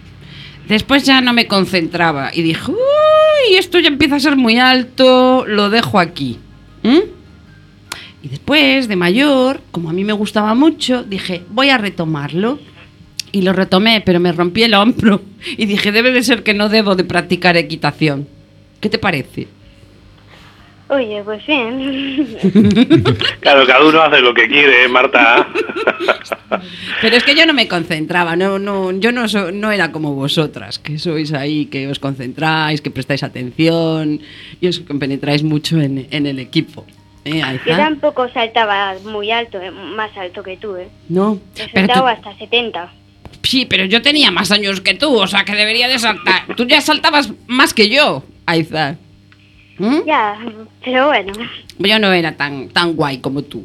[0.69, 5.45] Después ya no me concentraba y dije, uy, esto ya empieza a ser muy alto,
[5.47, 6.39] lo dejo aquí.
[6.83, 7.21] ¿Mm?
[8.23, 12.59] Y después, de mayor, como a mí me gustaba mucho, dije, voy a retomarlo.
[13.33, 15.23] Y lo retomé, pero me rompí el hombro.
[15.57, 18.29] Y dije, debe de ser que no debo de practicar equitación.
[18.81, 19.49] ¿Qué te parece?
[20.91, 22.37] Oye, pues bien.
[23.41, 25.47] Claro, cada uno hace lo que quiere, ¿eh, Marta.
[27.01, 30.15] Pero es que yo no me concentraba, no, no, yo no, so- no era como
[30.15, 34.21] vosotras, que sois ahí, que os concentráis, que prestáis atención
[34.61, 36.85] y os penetráis mucho en, en el equipo.
[37.25, 37.41] ¿Eh?
[37.67, 40.89] Yo tampoco saltaba muy alto, eh, más alto que tú, ¿eh?
[41.09, 42.93] No, He pero tú- saltado hasta 70.
[43.43, 46.55] sí, pero yo tenía más años que tú, o sea que debería de saltar.
[46.57, 48.97] Tú ya saltabas más que yo, Aiza.
[49.81, 50.05] ¿Mm?
[50.07, 50.39] Ya,
[50.85, 51.33] pero bueno.
[51.79, 53.65] Yo no era tan, tan guay como tú.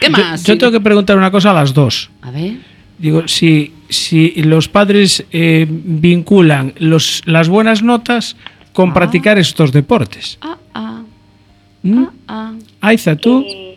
[0.00, 0.42] ¿Qué Yo- más?
[0.44, 2.10] Yo, tengo que preguntar una cosa a las dos.
[2.22, 2.54] A ver.
[2.98, 8.36] Digo, si, si los padres eh, vinculan los, las buenas notas
[8.72, 8.94] con Ah.
[8.94, 10.38] practicar estos deportes.
[10.40, 11.02] Ah, ah,
[11.82, 12.02] ¿Mm?
[12.04, 12.52] ah, ah.
[12.80, 13.44] Aiza, ¿tú?
[13.46, 13.76] Eh,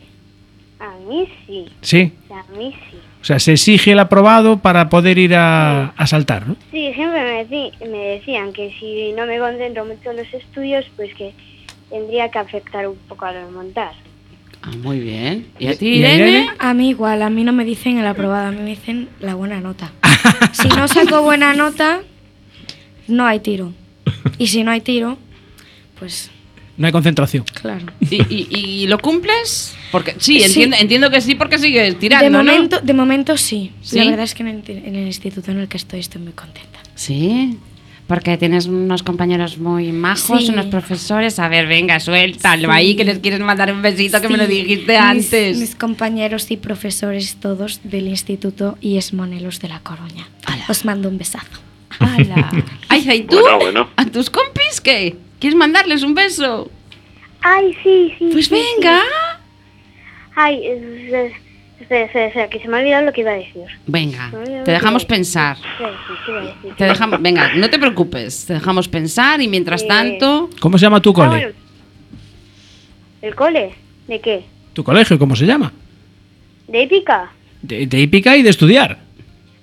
[0.79, 2.11] a mí sí, Sí.
[2.23, 2.97] o sea, a mí sí.
[3.23, 6.57] O sea, se exige el aprobado para poder ir a, a saltar, ¿no?
[6.71, 10.85] Sí, siempre me, decí- me decían que si no me concentro mucho en los estudios,
[10.97, 11.33] pues que
[11.89, 13.93] tendría que afectar un poco a lo de montar.
[14.61, 15.47] Ah, muy bien.
[15.57, 15.87] ¿Y a ¿Y ti?
[15.87, 16.49] Irene?
[16.59, 19.35] A mí igual, a mí no me dicen el aprobado, a mí me dicen la
[19.35, 19.91] buena nota.
[20.51, 22.01] si no saco buena nota,
[23.07, 23.71] no hay tiro.
[24.37, 25.17] Y si no hay tiro,
[25.97, 26.29] pues
[26.77, 27.43] No hay concentración.
[27.61, 27.85] claro.
[28.01, 29.75] ¿Y, y, y lo cumples?
[29.91, 30.43] Porque sí, Sí.
[30.43, 32.43] Entiendo, entiendo que sí porque sigues tirando, de, ¿no?
[32.43, 33.71] momento, de momento sí.
[33.81, 33.97] ¿Sí?
[33.99, 36.33] La verdad es que en el, en el instituto en el que estoy estoy muy
[36.33, 36.79] contenta.
[36.95, 37.57] Sí,
[38.07, 40.49] porque tienes unos compañeros muy majos, Sí.
[40.51, 41.37] unos profesores.
[41.37, 42.73] A ver, venga, suéltalo Sí.
[42.75, 45.57] ahí, que les quieres mandar un besito que me lo dijiste mis- antes.
[45.57, 50.27] Mis compañeros y profesores todos del instituto IES Monelos de La Coruña.
[50.45, 50.65] Ala.
[50.67, 51.59] Os mando un besazo.
[51.99, 52.49] ¡Hala!
[53.15, 53.39] ¿y tú?
[53.39, 53.89] Bueno, bueno.
[53.95, 55.15] ¿A tus compis qué?
[55.43, 56.71] ¿Quieres mandarles un beso?
[57.41, 58.29] Ay, sí, sí.
[58.31, 59.01] Pues sí, venga.
[59.01, 59.05] sí.
[60.35, 63.65] Ay, espera, espera, espera, que se me ha olvidado lo que iba a decir.
[63.85, 64.31] Venga,
[64.63, 65.57] te dejamos pensar.
[66.77, 71.01] Te dejamos, venga, no te preocupes, te dejamos pensar y mientras tanto, ¿Cómo se llama
[71.01, 71.27] tu Ah, cole?
[71.27, 71.51] bueno.
[73.21, 73.73] ¿El cole?
[74.07, 74.45] ¿De qué?
[74.71, 75.73] ¿Tu colegio cómo se llama?
[76.69, 77.33] ¿De hípica?
[77.61, 78.97] De, de hípica y de estudiar.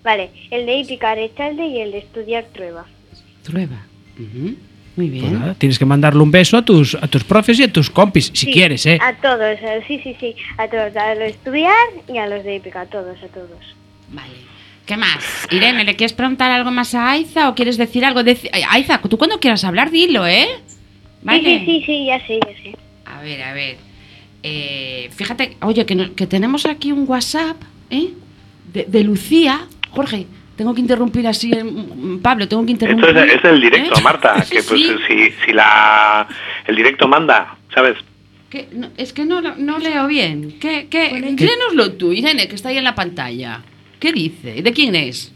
[0.04, 2.84] Vale, el de hípica Rechalde y el de estudiar Trueba.
[3.46, 3.80] prueba.
[4.18, 4.56] Ujú,
[5.00, 5.40] Muy Pues bien.
[5.40, 8.26] nada, tienes que mandarle un beso a tus, a tus profes y a tus compis,
[8.34, 8.98] si Sí, quieres, ¿eh?
[9.00, 11.74] A todos, eh, sí, sí, sí, a todos, a los de estudiar
[12.06, 13.48] y a los de hípica, a todos, a todos.
[14.10, 14.34] Vale.
[14.84, 15.46] ¿Qué más?
[15.50, 18.20] Irene, ¿le quieres preguntar algo más a Aiza o quieres decir algo?
[18.20, 20.48] Deci- Ay, Aiza, tú cuando quieras hablar, dilo, ¿eh?
[21.22, 21.40] Vale.
[21.40, 22.76] Sí, sí, sí, sí, ya sé, ya sé.
[23.06, 23.76] A ver, a ver.
[24.42, 27.56] Eh, fíjate, oye, que, no- que tenemos aquí un WhatsApp,
[27.90, 28.08] ¿eh?
[28.72, 29.66] De, de Lucía.
[29.90, 30.26] Jorge,
[30.61, 33.09] tengo que interrumpir así, eh, mm, Pablo, tengo que interrumpir.
[33.09, 34.03] Esto es, es el directo, ¿eh?
[34.03, 34.94] Marta, que pues sí.
[35.09, 36.29] si, si la,
[36.66, 37.96] el directo manda, ¿sabes?
[38.51, 40.59] Que no- es que no, lo- no leo bien.
[40.61, 41.12] ¿Qué, qué?
[41.38, 43.62] Léenoslo tú, Irene, que está ahí en la pantalla.
[43.99, 44.61] ¿Qué dice?
[44.61, 45.33] ¿De quién es?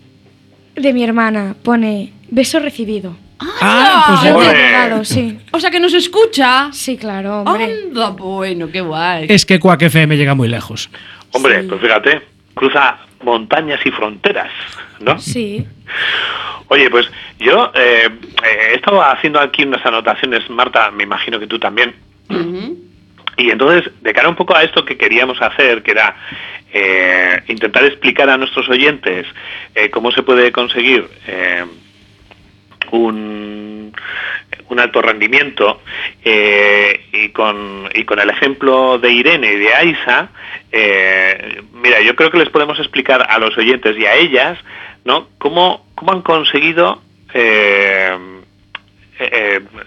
[0.75, 3.17] De mi hermana pone beso recibido.
[3.41, 5.39] Ah, pues te he llegado, sí.
[5.53, 6.69] O sea, que nos escucha.
[6.73, 7.65] Sí, claro, hombre.
[7.87, 9.25] Anda, bueno, qué guay.
[9.31, 10.91] Es que Quack FM llega muy lejos.
[11.33, 11.67] Hombre, Sí.
[11.69, 12.21] pues fíjate,
[12.55, 14.51] cruza montañas y fronteras,
[15.01, 15.19] ¿no?
[15.19, 15.67] Sí.
[16.69, 21.47] Oye, pues yo eh, eh, he estado haciendo aquí unas anotaciones, Marta, me imagino que
[21.47, 21.95] tú también.
[23.37, 26.17] Y entonces, de cara un poco a esto que queríamos hacer, que era
[26.73, 29.27] eh, intentar explicar a nuestros oyentes
[29.75, 31.09] eh, cómo se puede conseguir
[32.93, 33.93] un,
[34.77, 35.83] alto rendimiento,
[36.25, 40.31] eh, y, con, y con el ejemplo de Irene y de Aisa,
[40.73, 44.59] eh, mira, yo creo que les podemos explicar a los oyentes y a ellas,
[45.05, 45.29] ¿no?
[45.39, 47.01] Cómo, cómo han conseguido
[47.33, 48.19] eh,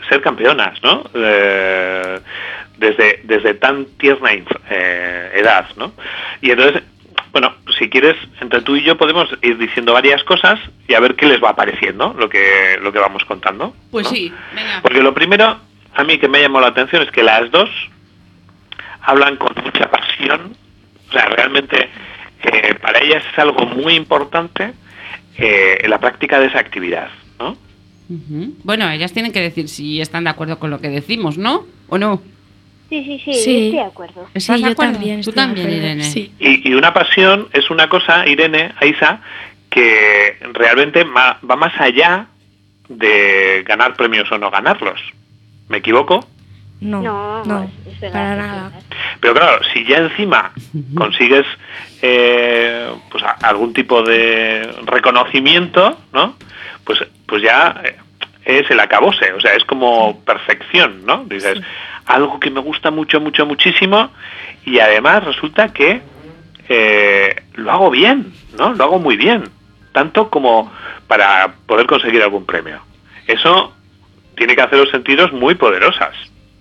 [0.07, 1.03] ser campeonas, ¿no?
[2.77, 5.91] Desde, desde tan tierna edad, ¿no?
[6.41, 6.83] Y entonces,
[7.39, 11.15] bueno, si quieres, entre tú y yo podemos ir diciendo varias cosas y a ver
[11.15, 13.75] qué les va pareciendo lo que, lo que vamos contando.
[13.91, 14.09] Pues ¿no?
[14.09, 14.81] sí, venga.
[14.81, 15.59] Porque lo primero,
[15.93, 17.69] a mí que me ha llamado la atención es que las dos
[19.01, 20.55] hablan con mucha pasión.
[21.09, 21.89] O sea, realmente
[22.41, 24.73] eh, para ellas es algo muy importante
[25.37, 27.55] eh, la práctica de esa actividad, ¿no?
[28.63, 31.67] Bueno, ellas tienen que decir si están de acuerdo con lo que decimos, ¿no?
[31.87, 32.19] ¿O no?
[32.89, 33.65] Sí, sí, sí, Sí.
[33.65, 34.29] estoy de acuerdo.
[34.33, 34.93] ¿Estás Sí, yo acuerdo?
[34.93, 36.03] también Tú también, Irene.
[36.03, 36.31] sí.
[36.39, 39.19] Y, y una pasión es una cosa, Irene, Aisa,
[39.69, 42.27] que realmente va más allá
[42.87, 44.99] de ganar premios o no ganarlos.
[45.67, 46.25] ¿Me equivoco?
[46.79, 48.71] No, No, no, verdad, para nada.
[49.19, 50.51] Pero claro, si ya encima
[50.95, 51.45] consigues
[52.01, 56.35] eh, pues a- algún tipo de reconocimiento, ¿no?
[56.85, 57.95] Pues, pues ya eh,
[58.45, 61.25] es el acabose, o sea, es como perfección, ¿no?
[61.25, 61.59] Dices,
[62.07, 64.09] algo que me gusta mucho, mucho, muchísimo
[64.65, 66.01] y además resulta que
[66.69, 68.73] eh, lo hago bien, ¿no?
[68.73, 69.43] Lo hago muy bien,
[69.93, 70.71] tanto como
[71.07, 72.81] para poder conseguir algún premio.
[73.27, 73.73] Eso
[74.35, 76.15] tiene que haceros sentiros muy poderosas.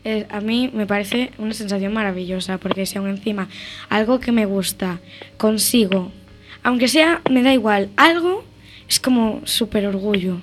[0.04, 3.48] Eh, a mí me parece una sensación maravillosa, porque si aún encima
[3.88, 5.00] algo que me gusta
[5.36, 6.12] consigo,
[6.62, 8.44] aunque sea, me da igual, algo
[8.88, 10.40] es como súper orgullo.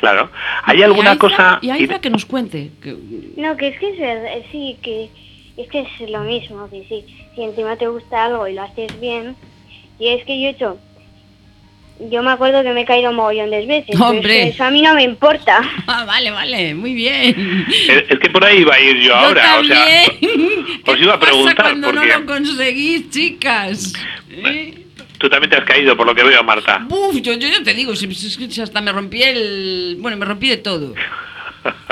[0.00, 0.30] Claro.
[0.64, 1.58] ¿Hay Y alguna Aiza- cosa...
[1.62, 2.70] Y Aiza que nos cuente.
[2.82, 2.96] que-
[3.36, 5.08] No, que es que es verdad, sí, que
[5.56, 8.98] es que es lo mismo, que sí, si encima te gusta algo y lo haces
[8.98, 9.36] bien,
[9.98, 10.78] y es que yo he hecho,
[12.10, 14.32] yo me acuerdo que me he caído un mogollón de veces, pero es ¡Hombre!
[14.34, 15.60] que eso a mí no me importa.
[15.86, 17.66] Ah, vale, vale, muy bien.
[17.68, 21.14] Es, es que por ahí iba a ir yo, ahora, o sea, os ¿Qué iba
[21.14, 23.92] a pasa preguntar, cuando porque- no lo conseguís, chicas?
[24.30, 24.79] ¿Eh?
[25.20, 26.84] Tú también te has caído por lo que veo, Marta.
[26.88, 29.96] Uf, yo, yo ya te digo, si, si- si- si hasta me rompí el...
[30.00, 30.94] Bueno, me rompí de todo.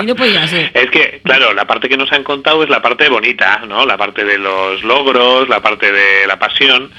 [0.00, 0.70] Y no podía ser.
[0.74, 3.84] Es que, claro, la parte que nos han contado es la parte bonita, ¿no?
[3.84, 6.90] La parte de los logros, la parte de la pasión,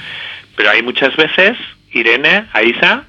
[0.56, 1.58] pero hay muchas veces,
[1.94, 3.06] Irene, Aisa,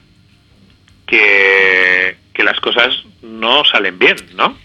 [1.06, 4.56] que, que las cosas no salen bien, ¿no?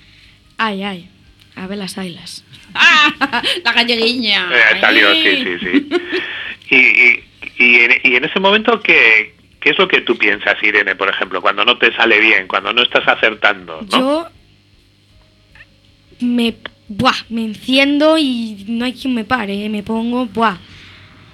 [0.58, 1.10] Ay, ay,
[1.56, 2.44] a ver las ailas.
[2.74, 3.42] ¡Ah!
[3.64, 4.50] La galleguiña.
[4.52, 5.90] Eh, salió, sí, sí, sí.
[6.70, 7.24] Y, y,
[7.58, 11.10] y en, y en ese momento, ¿qué, ¿qué es lo que tú piensas, Irene, por
[11.10, 13.82] ejemplo, cuando no te sale bien, cuando no estás acertando?
[13.82, 13.88] ¿no?
[13.88, 14.28] Yo
[16.20, 16.56] me,
[16.88, 20.58] buah, me enciendo y no hay quien me pare, me pongo, buah.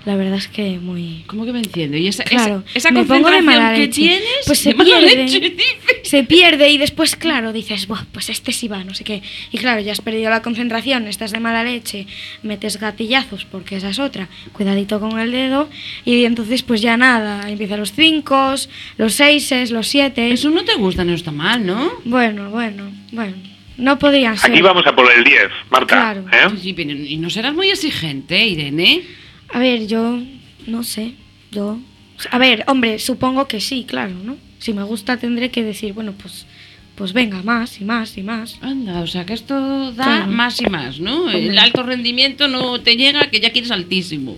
[0.05, 1.23] La verdad es que muy...
[1.27, 1.95] ¿Cómo que me enciendo?
[1.95, 4.01] ¿Y esa, Claro, esa, esa me pongo de concentración mala que leche.
[4.01, 4.45] tienes?
[4.45, 5.15] Pues se pierde.
[5.15, 5.65] leche, dices.
[6.03, 9.21] Se pierde y después, claro, dices, Buah, pues este sí va, no sé qué.
[9.51, 12.07] Y claro, ya has perdido la concentración, estás de mala leche,
[12.41, 15.69] metes gatillazos, porque esa es otra, cuidadito con el dedo,
[16.03, 18.55] y entonces pues ya nada, empiezan los cinco,
[18.97, 20.31] los seises, los siete.
[20.31, 21.91] Eso no te gusta, no está mal, ¿no?
[22.05, 23.35] Bueno, bueno, bueno,
[23.77, 24.51] no podrían ser.
[24.51, 25.95] Aquí vamos a por el 10, Marta.
[25.95, 26.25] Claro.
[26.31, 26.57] ¿eh?
[26.61, 29.03] Sí, pero y no serás muy exigente, Irene.
[29.53, 30.19] A ver, yo
[30.67, 31.13] no sé,
[31.51, 31.79] yo...
[32.29, 34.37] A ver, hombre, supongo que sí, claro, ¿no?
[34.59, 36.45] Si me gusta tendré que decir, bueno, pues,
[36.95, 38.59] pues venga, más y más y más.
[38.61, 40.27] Anda, o sea que esto da Claro.
[40.31, 41.31] más y más, ¿no?
[41.31, 44.37] El alto rendimiento no te llega, que ya quieres altísimo.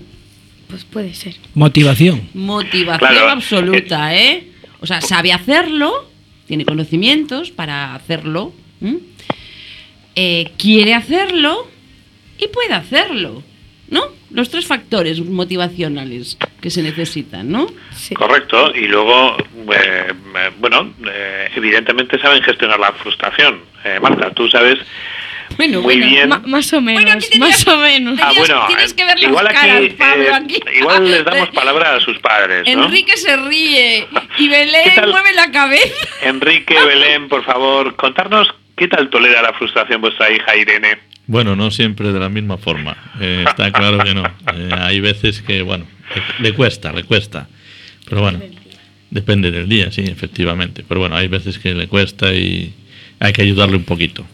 [0.69, 1.36] Pues puede ser.
[1.54, 2.30] Motivación.
[2.34, 4.47] Motivación Claro, absoluta, ¿eh?
[4.80, 6.10] O sea, sabe hacerlo,
[6.47, 8.54] tiene conocimientos para hacerlo.
[10.15, 11.67] Eh, quiere hacerlo
[12.39, 13.43] y puede hacerlo,
[13.93, 14.01] ¿no?
[14.32, 17.67] Los tres factores motivacionales que se necesitan, ¿no?
[17.95, 18.15] Sí.
[18.15, 19.38] Correcto, y luego,
[19.73, 20.12] eh,
[20.60, 23.62] bueno, eh, evidentemente saben gestionar la frustración.
[23.86, 24.79] Eh, Marta, tú sabes
[25.58, 26.08] Bueno, muy bueno.
[26.08, 26.29] bien.
[26.49, 28.19] Más o menos, Bueno, tenías- más o menos.
[28.23, 30.60] Ah, bueno, tienes eh, que ver las igual aquí, caras, Pablo, eh, aquí.
[30.79, 32.86] igual les damos palabra a sus padres, ¿no?
[32.86, 34.08] Enrique se ríe
[34.39, 35.93] y ¿Qué Belén mueve la cabeza.
[36.23, 40.97] Enrique, Belén, por favor, contarnos qué tal tolera la frustración vuestra hija Irene.
[41.25, 42.97] Bueno, no siempre de la misma forma.
[43.19, 44.25] Eh, está claro que no.
[44.53, 45.86] Eh, hay veces que, bueno,
[46.39, 47.47] le, le cuesta, le cuesta.
[48.09, 48.41] Pero bueno,
[49.09, 50.83] depende del día, sí, efectivamente.
[50.88, 52.73] Pero bueno, hay veces que le cuesta y
[53.19, 54.25] hay que ayudarle un poquito.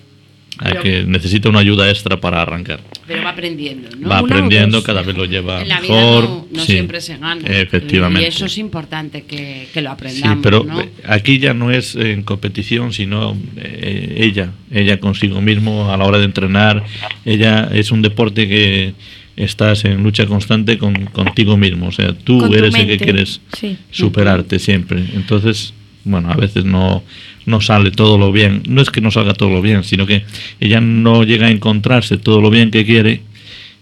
[0.61, 2.81] Pero- que necesita una ayuda extra para arrancar.
[3.07, 4.09] Pero va aprendiendo, ¿no?
[4.09, 6.23] Va Una aprendiendo, cada vez lo lleva En la vida mejor.
[6.25, 7.41] no, no sí, siempre se gana.
[7.47, 8.21] Efectivamente.
[8.21, 10.81] Y eso es importante que, que lo Sí, aprendamos, pero ¿no?
[10.81, 16.05] eh, aquí ya no es en competición, sino eh, ella, ella consigo mismo a la
[16.05, 16.83] hora de entrenar.
[17.25, 18.93] Ella es un deporte que
[19.37, 21.87] estás en lucha constante con, contigo mismo.
[21.87, 23.77] O sea, tú eres el que quieres sí.
[23.91, 25.01] superarte siempre.
[25.15, 25.73] Entonces,
[26.03, 27.03] bueno, a veces no,
[27.49, 28.63] no sale todo lo bien.
[28.67, 30.23] No es que no salga todo lo bien, sino que
[30.59, 33.21] ella no llega a encontrarse todo lo bien que quiere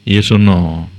[0.06, 0.90] y eso no,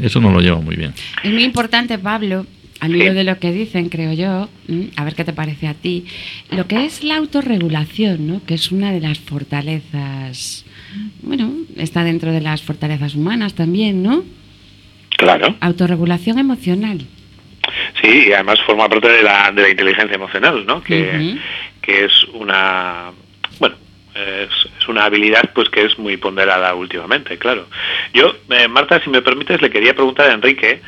[0.00, 0.94] eso no lo lleva muy bien.
[1.22, 2.46] Es muy importante, Pablo,
[2.80, 4.48] al hilo de lo que dicen, creo yo,
[4.96, 6.04] a ver qué te parece a ti,
[6.50, 8.44] lo que es la autorregulación, ¿no?
[8.44, 10.64] que es una de las fortalezas
[11.22, 14.24] bueno, está dentro de las fortalezas humanas también, ¿no?
[15.16, 15.54] Claro.
[15.60, 17.00] Autorregulación emocional.
[18.00, 20.82] Sí, y además forma parte de la, de la inteligencia emocional, ¿no?
[20.82, 21.38] Que.
[21.82, 23.10] Que es una,
[23.58, 23.76] bueno,
[24.14, 27.66] es, es una habilidad pues que es muy ponderada últimamente, claro.
[28.14, 30.80] Yo, eh, Marta, si me permites, le quería preguntar a Enrique,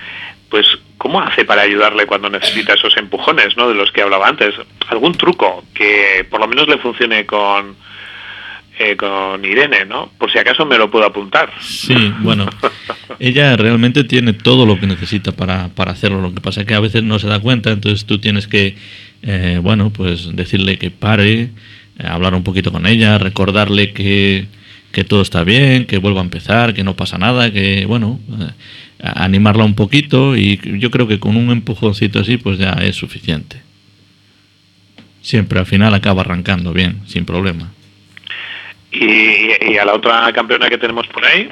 [0.48, 0.66] pues,
[0.98, 3.68] ¿cómo hace para ayudarle cuando necesita esos empujones, ¿no?
[3.68, 4.54] De los que hablaba antes.
[4.88, 7.76] ¿Algún truco que por lo menos le funcione con,
[8.78, 10.10] eh, con Irene, ¿no?
[10.18, 11.52] Por si acaso me lo puedo apuntar.
[11.60, 12.46] Sí, bueno,
[13.18, 16.20] ella realmente tiene todo lo que necesita para, para hacerlo.
[16.20, 18.76] Lo que pasa es que a veces no se da cuenta, entonces tú tienes que,
[19.26, 21.50] eh, bueno, pues decirle que pare, eh,
[22.06, 24.46] hablar un poquito con ella, recordarle que,
[24.92, 28.50] que todo está bien, que vuelva a empezar, que no pasa nada, que, bueno, eh,
[28.98, 33.62] animarla un poquito y yo creo que con un empujoncito así, pues ya es suficiente.
[35.22, 37.72] Siempre al final acaba arrancando bien, sin problema.
[38.92, 41.48] Y, y a la otra campeona que tenemos por ahí,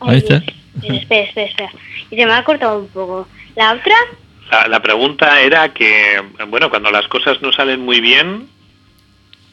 [0.00, 0.42] Ahí está.
[0.82, 1.70] Espera, espera.
[2.10, 3.28] Y se me ha cortado un poco.
[3.54, 3.94] ¿La otra?
[4.50, 8.48] La, pregunta era que, bueno, cuando las cosas no salen muy bien,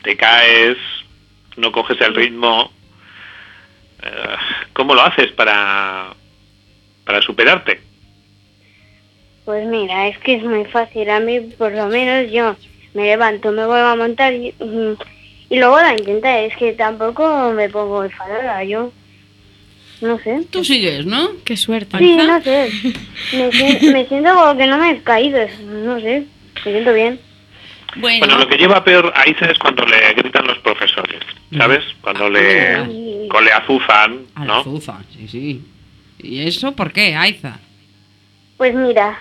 [0.02, 0.78] te caes,
[1.56, 2.72] no coges el ritmo,
[4.02, 4.36] eh,
[4.74, 6.14] ¿cómo lo haces para,
[7.06, 7.80] para superarte?
[9.46, 11.10] Pues mira, es que es muy fácil.
[11.10, 12.56] A mí, por lo menos, yo
[12.94, 14.54] me levanto, me vuelvo a montar y,
[15.50, 16.40] y luego la intentar.
[16.40, 18.64] Es que tampoco me pongo enfadada.
[18.64, 18.92] Yo
[20.02, 20.46] no sé.
[20.50, 21.30] Tú sigues, ¿no?
[21.44, 21.98] Qué suerte.
[21.98, 22.70] Sí, no sé.
[23.34, 25.40] Me, sien- me siento como que no me he caído.
[25.66, 26.26] No sé.
[26.66, 27.20] Me siento bien.
[27.96, 31.20] Bueno, Bueno, lo que lleva peor a Isa es cuando le gritan los profesores,
[31.58, 31.84] ¿sabes?
[32.02, 33.28] Cuando le, Sí.
[33.30, 34.64] cuando le azuzan, ¿no?
[35.16, 35.62] sí, sí.
[36.20, 37.60] ¿Y eso por qué, Aiza?
[38.58, 39.20] Pues mira,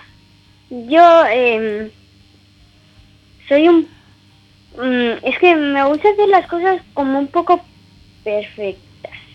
[0.68, 1.89] yo em,
[3.49, 3.89] soy un...
[4.77, 7.64] mm, es que me gusta hacer las cosas como un poco
[8.24, 8.83] perfectas.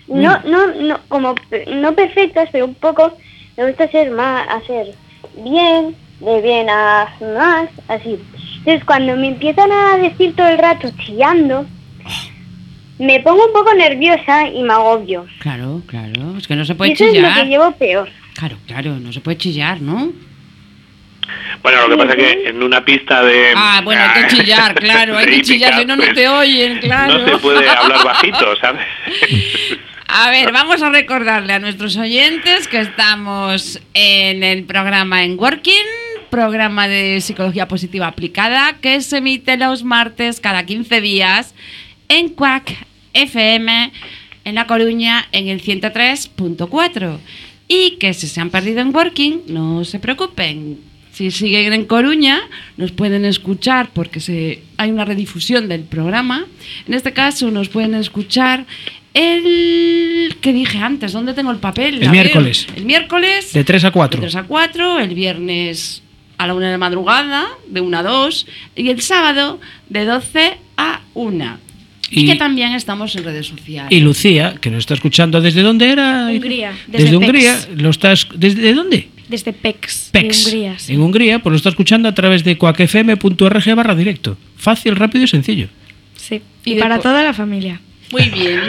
[0.08, 1.36] No, no, no, como
[1.68, 3.18] no perfectas, pero un poco
[3.58, 4.88] me gusta hacer más, hacer
[5.38, 8.20] bien, de bien a más, así.
[8.60, 11.66] Entonces cuando me empiezan a decir todo el rato chillando,
[13.00, 15.26] me pongo un poco nerviosa y me agobio.
[15.40, 16.38] Claro, claro.
[16.38, 17.34] Es que no se Y puede eso es lo chillar.
[17.44, 18.10] que llevo peor.
[18.36, 20.12] Claro, claro, no se puede chillar, ¿no?
[21.64, 23.54] Bueno, lo que pasa es que en una pista de...
[23.56, 26.80] Ah, bueno, hay que chillar, claro, hay que chillar, si no, no pues, te oyen,
[26.80, 27.20] claro.
[27.20, 28.86] No se puede hablar bajito, ¿sabes?
[30.14, 35.86] A ver, vamos a recordarle a nuestros oyentes que estamos en el programa En Working,
[36.30, 41.56] programa de psicología positiva aplicada que se emite los martes cada 15 días
[42.10, 43.94] en Quack FM
[44.44, 47.18] en La Coruña en el 103.4.
[47.70, 50.78] Y que si se han perdido en Working, no se preocupen.
[51.14, 52.42] Si siguen en Coruña,
[52.76, 56.48] nos pueden escuchar porque hay una redifusión del programa.
[56.86, 58.66] En este caso, nos pueden escuchar
[59.14, 61.96] el que dije antes, ¿dónde tengo el papel?
[61.96, 62.68] El A ver, miércoles.
[62.76, 63.54] el miércoles.
[63.54, 64.20] De 3 a 4.
[64.20, 66.02] De 3 a 4, el viernes
[66.38, 69.60] a la 1 de la madrugada, de 1 a 2, y el sábado
[69.90, 71.58] de 12 a 1.
[72.10, 73.92] Y, Y- que también estamos en redes sociales.
[73.92, 76.28] Y Lucía, que nos está escuchando, ¿desde dónde era?
[76.30, 77.60] Hungría, Desde, desde Hungría.
[77.76, 79.08] Lo estás, ¿Desde dónde?
[79.30, 80.44] Desde PEX, Pex.
[80.46, 80.80] de Hungría.
[80.80, 80.94] sí.
[80.94, 84.38] En Hungría, pues lo está escuchando a través de cuacfm.org barra directo.
[84.58, 85.68] Fácil, rápido y sencillo.
[86.18, 86.42] Sí.
[86.66, 87.80] Y Y, para toda la familia.
[88.12, 88.62] Muy bien.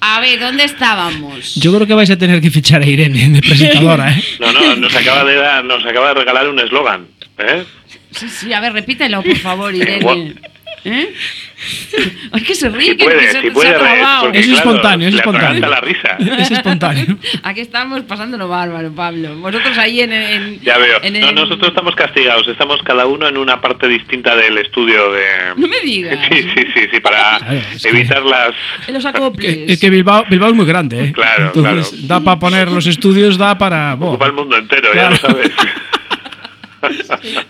[0.00, 1.54] A ver, ¿dónde estábamos?
[1.56, 4.22] Yo creo que vais a tener que fichar a Irene de presentadora, ¿eh?
[4.40, 7.06] No, no, nos acaba de, dar- nos acaba de regalar un eslogan,
[7.38, 7.64] ¿eh?
[8.12, 10.34] Sí, sí, a ver, repítelo, por favor, Irene.
[10.84, 11.12] ¿Eh?
[12.34, 14.22] Es que se ríe, Si que puede, se, si se puede, ha trabado.
[14.24, 15.68] porque, Es claro, espontáneo, es espontáneo.
[15.68, 16.16] la risa.
[16.38, 17.18] Es espontáneo.
[17.42, 19.34] Aquí estamos pasándolo bárbaro, Pablo.
[19.38, 20.98] Vosotros ahí en, en- Ya veo.
[21.02, 25.10] en No, el- nosotros estamos castigados, estamos cada uno en una parte distinta del estudio
[25.12, 25.24] de...
[25.56, 26.18] No me digas.
[26.30, 27.40] Sí, sí, sí, sí, para
[27.84, 28.50] evitar las...
[28.86, 29.58] En los acoples.
[29.68, 31.12] Es que Bilbao, Bilbao es muy grande, ¿eh?
[31.12, 32.06] Claro, Entonces, claro.
[32.06, 33.94] da para poner los estudios, da para...
[33.94, 35.16] Ocupa el mundo entero, Claro.
[35.16, 35.50] ya lo sabes.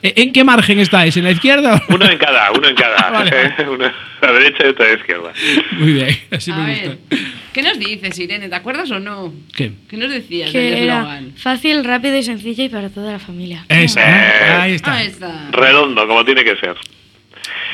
[0.02, 1.16] ¿E- ¿En qué margen estáis?
[1.16, 1.82] ¿En la izquierda?
[1.88, 3.10] Uno en cada, uno en cada.
[3.10, 3.30] Vale.
[3.34, 3.66] ¿eh?
[3.68, 5.32] Uno a la derecha y otro a la izquierda.
[5.72, 7.16] Muy bien, así A me ver, gusta.
[7.52, 8.48] ¿qué nos dices, Irene?
[8.48, 9.32] ¿Te acuerdas o no?
[9.54, 9.72] ¿Qué?
[9.88, 13.64] ¿Qué nos decías del era fácil, rápido y sencillo y para toda la familia.
[13.68, 14.52] Esa, ¿eh?
[14.60, 14.92] Ahí está.
[14.94, 15.48] Ahí está.
[15.52, 16.76] Redondo, como tiene que ser.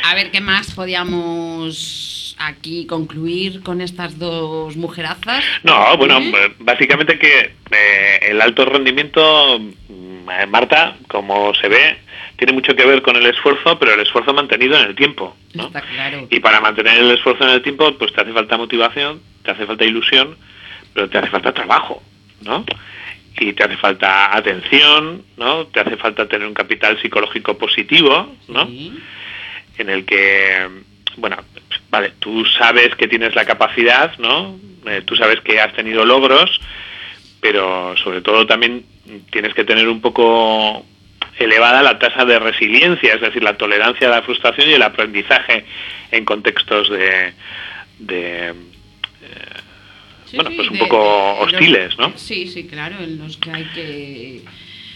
[0.05, 5.45] A ver, ¿qué más podíamos aquí concluir con estas dos mujerazas?
[5.63, 6.33] No, bueno, ¿Eh?
[6.35, 7.39] eh, básicamente que
[7.71, 9.61] eh, el alto rendimiento, eh,
[10.49, 11.99] Marta, como se ve,
[12.37, 15.37] tiene mucho que ver con el esfuerzo, pero el esfuerzo mantenido en el tiempo.
[15.55, 15.67] ¿no?
[15.67, 16.27] Está claro.
[16.31, 19.67] Y para mantener el esfuerzo en el tiempo, pues te hace falta motivación, te hace
[19.67, 20.37] falta ilusión,
[20.93, 22.03] pero te hace falta trabajo,
[22.41, 22.65] ¿no?
[23.39, 25.67] Y te hace falta atención, ¿no?
[25.67, 28.67] Te hace falta tener un capital psicológico positivo, ¿no?
[28.67, 28.99] Sí.
[29.79, 30.69] En el que,
[31.17, 31.37] bueno,
[31.91, 34.59] vale, tú sabes que tienes la capacidad, ¿no?
[34.87, 36.61] Eh, tú sabes que has tenido logros,
[37.55, 38.87] pero sobre todo también
[39.31, 40.83] tienes que tener un poco
[41.39, 45.67] elevada la tasa de resiliencia, es decir, la tolerancia a la frustración y el aprendizaje
[46.11, 47.35] en contextos de,
[47.99, 48.55] de, eh,
[50.25, 52.13] Sí, bueno, pues un de- poco de- de los- hostiles, ¿no?
[52.17, 54.41] Sí, sí, claro, en los que hay que...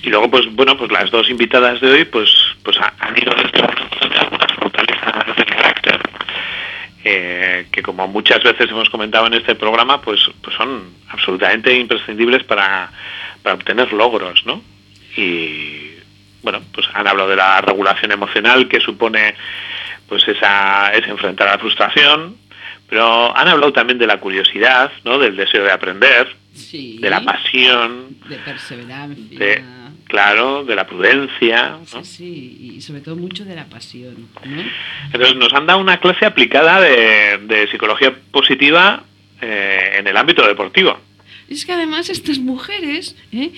[0.04, 2.30] Y luego, pues bueno, pues las dos invitadas de hoy, pues,
[2.62, 6.00] pues ha- han ido desarrollando algunas fortalezas del carácter,
[7.04, 12.44] eh, que como muchas veces hemos comentado en este programa, pues, pues son absolutamente imprescindibles
[12.44, 12.90] para,
[13.42, 14.62] para obtener logros, ¿no?
[15.16, 15.92] Y
[16.42, 19.34] bueno, pues han hablado de la regulación emocional que supone
[20.08, 22.36] pues esa, es enfrentar a la frustración,
[22.88, 25.18] pero han hablado también de la curiosidad, ¿no?
[25.18, 29.38] Del deseo de aprender, Sí, de la pasión, de perseverancia.
[29.38, 29.62] de,
[30.08, 31.78] claro, de la prudencia.
[31.86, 32.04] Sí, ¿no?
[32.04, 34.62] sí, y sobre todo mucho de la pasión, ¿no?
[35.12, 39.04] Entonces nos han dado una clase aplicada de, de psicología positiva
[39.40, 40.98] eh, en el ámbito deportivo.
[41.48, 43.50] Es que además estas mujeres ¿eh?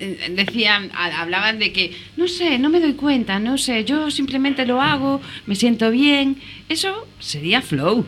[0.00, 4.10] Eh, decían, ha- hablaban de que, no sé, no me doy cuenta, no sé, yo
[4.10, 6.38] simplemente lo hago, me siento bien.
[6.68, 8.04] Eso sería flow.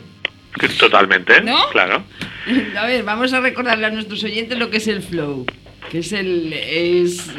[0.77, 1.57] Totalmente, ¿No?
[1.71, 2.03] claro.
[2.77, 5.45] A ver, vamos a recordarle a nuestros oyentes lo que es el flow,
[5.91, 7.31] que es el es,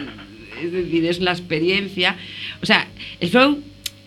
[0.63, 2.17] es decir, es la experiencia.
[2.63, 2.87] O sea,
[3.21, 3.59] el flow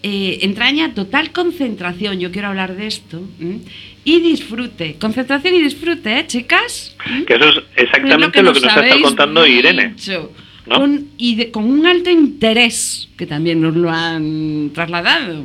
[0.04, 2.20] eh, entraña total concentración.
[2.20, 3.22] Yo quiero hablar de esto.
[3.40, 3.60] ¿m?
[4.06, 4.96] Y disfrute.
[5.00, 6.96] Concentración y disfrute, ¿eh, chicas?
[7.06, 7.26] ¿M?
[7.26, 9.90] Que eso es exactamente Es lo que nos ha estado contando Irene.
[9.96, 10.32] dicho.
[10.66, 10.76] ¿no?
[10.80, 15.44] Con, y de- con un alto interés, que también nos lo han trasladado,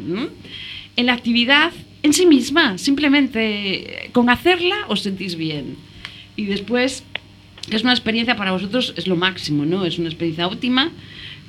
[0.96, 2.78] en la actividad en sí misma.
[2.78, 5.76] Simplemente eh, con hacerla os sentís bien.
[6.36, 7.04] Y después,
[7.76, 9.84] es una experiencia para vosotros, es lo máximo, ¿no?
[9.84, 10.90] Es una experiencia óptima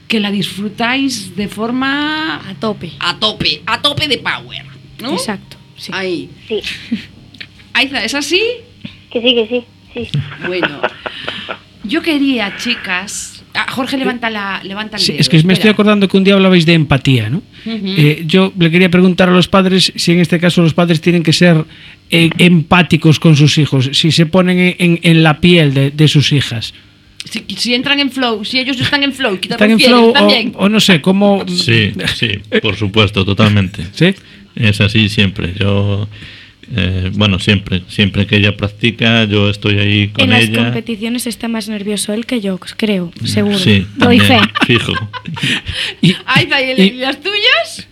[0.07, 2.91] que la disfrutáis de forma A tope.
[2.99, 4.65] a tope, a tope de power,
[5.01, 5.11] ¿no?
[5.13, 5.57] Exacto.
[5.78, 5.91] Sí.
[5.93, 6.30] Ahí.
[6.47, 6.61] Sí,
[7.74, 8.41] Aiza, ¿es así?
[9.11, 9.63] que sí, que sí.
[9.93, 10.82] Sí, Bueno,
[11.84, 13.39] yo quería, chicas.
[13.56, 16.24] Ah, Jorge, levanta la, levanta el Sí, dedo, es que me estoy acordando que un
[16.24, 17.41] día hablabais de empatía, ¿no?
[17.66, 21.24] Eh, yo le quería preguntar a los padres si en este caso los padres tienen
[21.24, 21.66] que ser
[22.12, 26.08] eh, empáticos con sus hijos, si se ponen en, en- en la piel de, de
[26.08, 26.74] sus hijas.
[27.26, 30.10] Si, si entran en flow, si ellos están en flow, ¿qué te ¿Están en flow
[30.10, 30.54] o, también?
[30.56, 31.43] o no sé, cómo...
[31.47, 32.30] Sí, sí,
[32.62, 33.84] por supuesto, totalmente.
[33.93, 34.14] ¿Sí?
[34.56, 35.54] Es así siempre.
[35.60, 36.08] Yo,
[36.76, 40.63] eh, bueno, siempre, siempre que ella practica, yo estoy ahí con en las ella.
[40.63, 43.57] competiciones está más nervioso él que yo, creo, seguro.
[43.59, 44.39] Sí, Doy fe.
[44.65, 44.93] fijo.
[46.01, 47.88] Y- Aiza, ¿y, el- y- y las tuyas?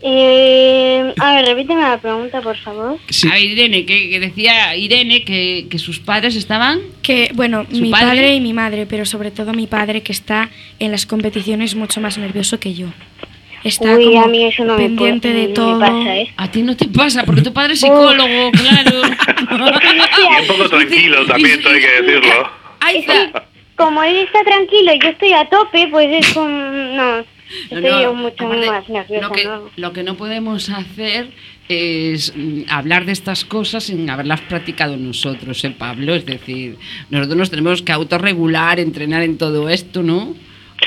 [0.00, 2.98] Eh, a ver, repíteme la pregunta, por favor.
[3.08, 3.26] sí.
[3.28, 6.78] A ver, Irene, que, que decía Irene que, que sus padres estaban...
[7.02, 8.06] Que, bueno, ¿Su mi padre?
[8.06, 8.34] padre?
[8.36, 12.16] y mi madre, pero sobre todo mi padre que está en las competiciones mucho más
[12.16, 12.86] nervioso que yo.
[13.64, 15.78] Está Uy, como a mí eso no me, pendiente puede- de todo.
[15.78, 16.32] me pasa, ¿eh?
[16.36, 19.02] A ti no te pasa, porque tu padre es psicólogo, claro.
[19.50, 22.30] Y un poco tranquilo también, hay que decirlo.
[22.30, 22.48] Es
[22.80, 23.32] Aiza, que,
[23.76, 26.48] como él está tranquilo y yo estoy a tope, pues es como...
[26.48, 27.18] No,
[27.70, 29.70] estoy no, yo mucho aparte, más nerviosa, lo que, ¿no?
[29.76, 31.30] lo que no podemos hacer
[31.68, 36.14] es mm, hablar de estas cosas sin haberlas practicado nosotros, ¿eh, Pablo?
[36.14, 36.76] Es decir,
[37.10, 40.34] nosotros nos tenemos que autorregular, entrenar en todo esto, ¿no?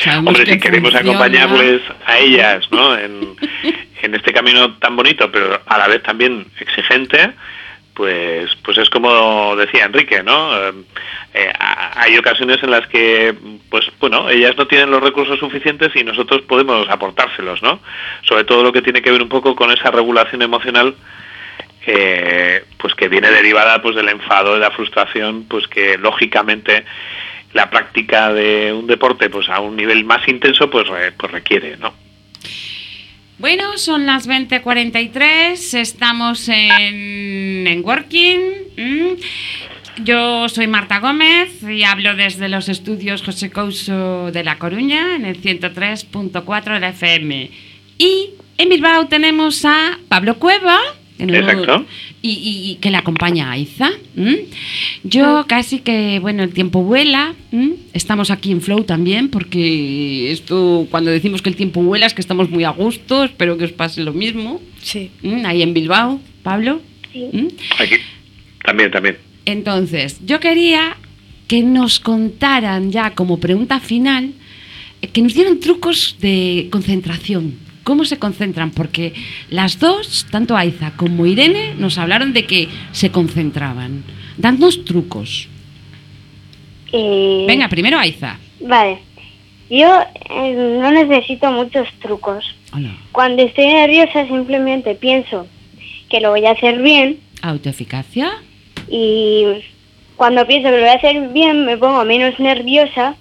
[0.04, 1.18] Sabemos Hombre, que si queremos funciona.
[1.18, 2.98] acompañarles a ellas, ¿no?
[2.98, 3.36] En,
[4.02, 7.32] en este camino tan bonito, pero a la vez también exigente,
[7.94, 10.58] pues, pues es como decía Enrique, ¿no?
[10.58, 10.74] Eh,
[11.34, 11.54] eh,
[11.96, 13.36] hay ocasiones en las que,
[13.70, 17.80] pues, bueno, ellas no tienen los recursos suficientes y nosotros podemos aportárselos, ¿no?
[18.24, 20.96] Sobre todo lo que tiene que ver un poco con esa regulación emocional
[21.86, 26.86] eh, pues que viene derivada pues del enfado, de la frustración, pues que lógicamente
[27.54, 30.88] la práctica de un deporte pues a un nivel más intenso pues,
[31.18, 31.94] pues requiere, ¿no?
[33.38, 38.40] Bueno, son las 20.43, estamos en, en Working.
[40.04, 45.26] Yo soy Marta Gómez y hablo desde los estudios José Couso de La Coruña en
[45.26, 47.52] el 103.4 de FM.
[47.98, 50.80] Y en Bilbao tenemos a Pablo Cueva.
[51.26, 51.86] No- Exacto.
[52.22, 53.90] Y, y- y que le acompaña a Aiza.
[55.04, 57.34] Yo casi que, bueno, el tiempo vuela.
[57.52, 57.74] ¿m?
[57.94, 62.22] Estamos aquí en Flow también, porque esto, cuando decimos que el tiempo vuela, es que
[62.22, 63.24] estamos muy a gusto.
[63.24, 64.62] Espero que os pase lo mismo.
[64.82, 65.10] Sí.
[65.46, 66.82] Ahí en Bilbao, Pablo.
[67.12, 67.30] Sí.
[67.80, 67.96] Aquí
[68.64, 69.18] también, también.
[69.46, 70.96] Entonces, yo quería
[71.48, 74.32] que nos contaran ya como pregunta final,
[75.02, 77.56] eh, que nos dieran trucos de concentración.
[77.92, 78.72] ¿Cómo se concentran?
[78.72, 79.12] Porque
[79.50, 84.06] las dos, tanto Aiza como Irene, nos hablaron de que se concentraban.
[84.38, 85.50] Dadnos trucos.
[86.94, 88.40] Eh, Venga, primero Aiza.
[88.62, 89.00] Vale.
[89.70, 89.90] Yo
[90.30, 92.46] eh, no necesito muchos trucos.
[92.72, 92.96] Hola.
[93.12, 95.46] Cuando estoy nerviosa simplemente pienso
[96.10, 98.32] que lo voy a hacer bien Autoeficacia.
[98.88, 99.48] y
[100.16, 103.18] cuando pienso que lo voy a hacer bien me pongo menos nerviosa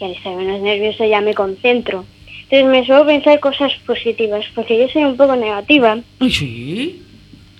[0.00, 2.04] y al estar menos nerviosa ya me concentro.
[2.50, 6.00] Entonces me suelo pensar cosas positivas porque yo soy un poco negativa.
[6.28, 7.00] Sí.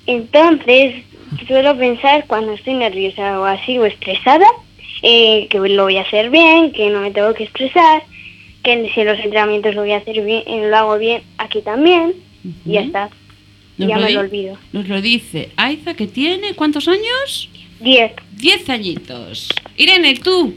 [0.06, 1.04] Entonces
[1.46, 4.46] suelo pensar cuando estoy nerviosa o así o estresada
[5.02, 8.02] eh, que lo voy a hacer bien, que no me tengo que estresar,
[8.64, 12.14] que si los entrenamientos lo voy a hacer bien, eh, lo hago bien aquí también
[12.66, 13.10] y ya está.
[13.78, 14.58] Nos ya lo me lo olvido.
[14.72, 17.48] Nos lo dice Aiza, que tiene, ¿cuántos años?
[17.78, 18.12] Diez.
[18.32, 19.48] Diez añitos.
[19.76, 20.52] Irene, tú,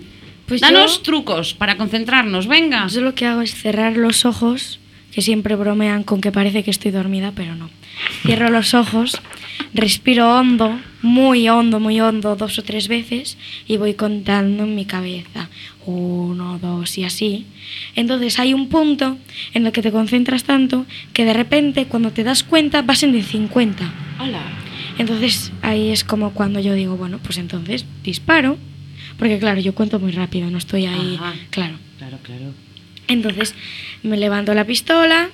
[0.47, 2.87] Pues danos yo- trucos para concentrarnos, venga.
[2.87, 4.79] Yo lo que hago es cerrar los ojos,
[5.11, 7.69] que siempre bromean con que parece que estoy dormida, pero no.
[8.23, 9.19] Cierro los ojos,
[9.73, 13.37] respiro hondo, muy hondo, muy hondo, dos o tres veces,
[13.67, 15.49] y voy contando en mi cabeza.
[15.85, 17.45] Uno, dos y así.
[17.95, 19.17] Entonces hay un punto
[19.53, 23.13] en el que te concentras tanto que de repente cuando te das cuenta vas en
[23.15, 23.93] el 50.
[24.19, 24.41] Hola.
[24.97, 28.57] Entonces ahí es como cuando yo digo, bueno, pues entonces disparo.
[29.18, 31.18] Porque claro, yo cuento muy rápido, no estoy ahí.
[31.20, 31.34] Ajá.
[31.49, 31.76] Claro.
[31.97, 32.53] Claro, claro.
[33.07, 33.55] Entonces
[34.01, 35.30] me levanto la pistola,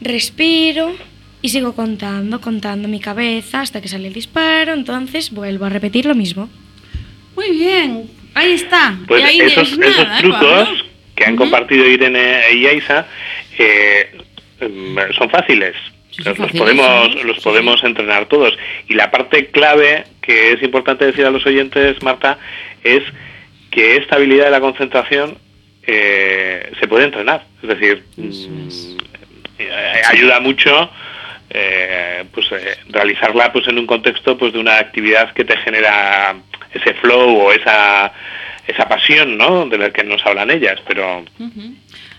[0.00, 0.94] respiro
[1.42, 4.74] y sigo contando, contando mi cabeza hasta que sale el disparo.
[4.74, 6.48] Entonces vuelvo a repetir lo mismo.
[7.36, 8.98] Muy bien, ahí está.
[9.06, 10.84] Pues Y ahí esos, es nada, esos ¿eh, trucos
[11.14, 13.06] que han compartido Irene y Aisa
[13.58, 14.18] eh,
[14.60, 15.76] em, son fáciles.
[16.18, 18.56] Los fáciles, podemos, los sí, podemos entrenar todos.
[18.88, 22.38] Y la parte clave que es importante decir a los oyentes, Marta,
[22.84, 23.02] es
[23.70, 25.38] que esta habilidad de la concentración
[25.82, 27.44] eh, se puede entrenar.
[27.60, 28.96] Es decir, mm, es.
[29.58, 30.88] eh, ayuda mucho
[31.50, 36.36] eh, pues eh, realizarla pues en un contexto pues de una actividad que te genera
[36.72, 38.12] ese flow o esa
[38.68, 41.24] esa pasión no de la que nos hablan ellas pero.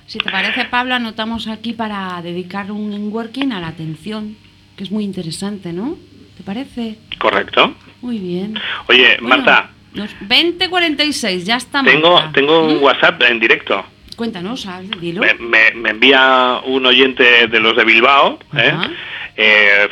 [0.06, 4.36] Si te parece, Pablo, anotamos aquí para dedicar un working a la atención,
[4.76, 5.98] que es muy interesante, ¿no?
[6.36, 6.98] ¿Te parece?
[7.18, 8.60] correcto Muy bien.
[8.88, 11.84] oye Bueno, Marta nos- 2046, ya está.
[11.84, 12.32] tengo Marta.
[12.34, 12.84] tengo un ¿Mm?
[12.84, 13.86] WhatsApp en directo
[14.16, 15.22] Cuéntanos, Al, dilo.
[15.22, 18.74] me, me- me envía un oyente de los de Bilbao ¿eh?
[19.38, 19.88] Eh,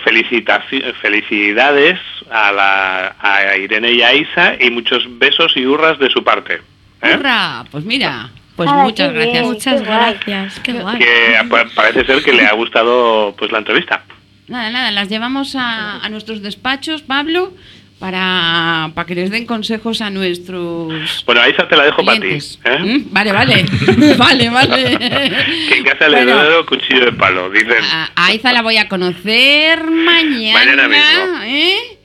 [1.01, 1.99] felicidades
[2.29, 6.61] a, la, a Irene y a Isa y muchos besos y hurras de su parte
[7.01, 7.15] ¿eh?
[7.15, 7.63] ¡Hurra!
[7.71, 9.29] Pues mira, pues Ah, muchas qué bien.
[9.31, 9.47] gracias.
[9.47, 10.59] Muchas qué gracias.
[10.59, 10.99] Qué guay.
[10.99, 14.03] que pa- parece ser que le ha gustado pues la entrevista
[14.47, 17.53] Nada, nada, las llevamos a, a nuestros despachos, Pablo,
[17.99, 22.27] para, para que les den consejos a nuestros Bueno, a te la dejo para ti.
[22.63, 22.79] ¿eh?
[22.79, 23.11] ¿Mm?
[23.11, 23.65] Vale, vale,
[24.17, 24.97] vale, vale.
[24.97, 27.83] Que en casa le doy cuchillo de palo, dicen.
[27.91, 30.59] a, a Aiza la voy a conocer mañana.
[30.59, 31.43] Mañana mismo.
[31.43, 31.97] ¿eh?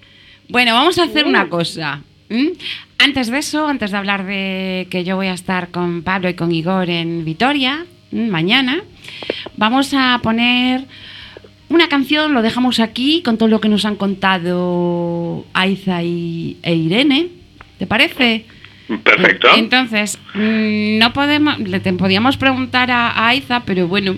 [0.48, 2.02] Bueno, vamos a hacer una cosa.
[2.28, 2.52] ¿m?
[2.98, 6.34] Antes de eso, antes de hablar de que yo voy a estar con Pablo y
[6.34, 8.82] con Igor en Vitoria mañana,
[9.56, 10.84] vamos a poner
[11.74, 16.74] una canción, lo dejamos aquí con todo lo que nos han contado Aiza y, e
[16.74, 17.28] Irene.
[17.78, 18.44] ¿Te parece?
[19.02, 19.48] Perfecto.
[19.56, 24.16] Entonces, mm, no podemos, le te- podíamos preguntar a, a Aiza, pero bueno,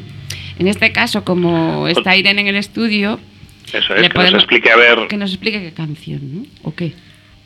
[0.58, 3.18] en este caso, como está Irene en el estudio,
[3.72, 5.08] Eso le es, que nos podemos- explique a ver.
[5.08, 6.42] que nos explique qué canción, ¿no?
[6.62, 6.92] ¿O qué?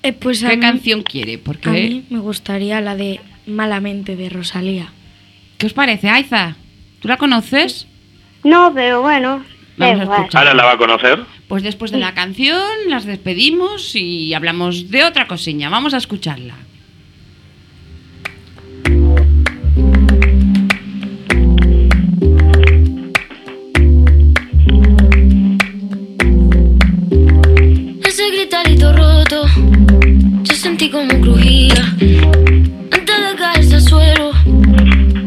[0.02, 1.36] Eh, pues ¿Qué mí- canción quiere?
[1.38, 4.92] Porque, A mí me gustaría la de Malamente de Rosalía.
[5.58, 6.56] ¿qué os parece, Aiza?
[7.00, 7.86] ¿Tú la conoces?
[8.44, 9.44] No, pero bueno,
[9.80, 10.18] Vamos a igual.
[10.20, 10.40] escuchar.
[10.42, 11.24] Ahora la va a conocer.
[11.48, 15.68] Pues después de la canción las despedimos y hablamos de otra cosilla.
[15.68, 16.54] Vamos a escucharla.
[28.04, 29.46] Ese gritarito roto,
[30.42, 31.84] yo sentí como crujía.
[32.90, 34.32] Antes de caerse al suelo,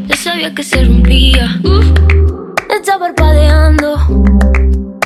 [0.08, 1.60] ya sabía que se rompía.
[1.64, 1.94] Uh,
[2.76, 3.98] está parpadeando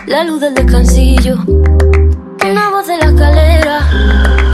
[0.07, 1.35] la luz del descansillo.
[1.45, 3.79] Una voz de la escalera,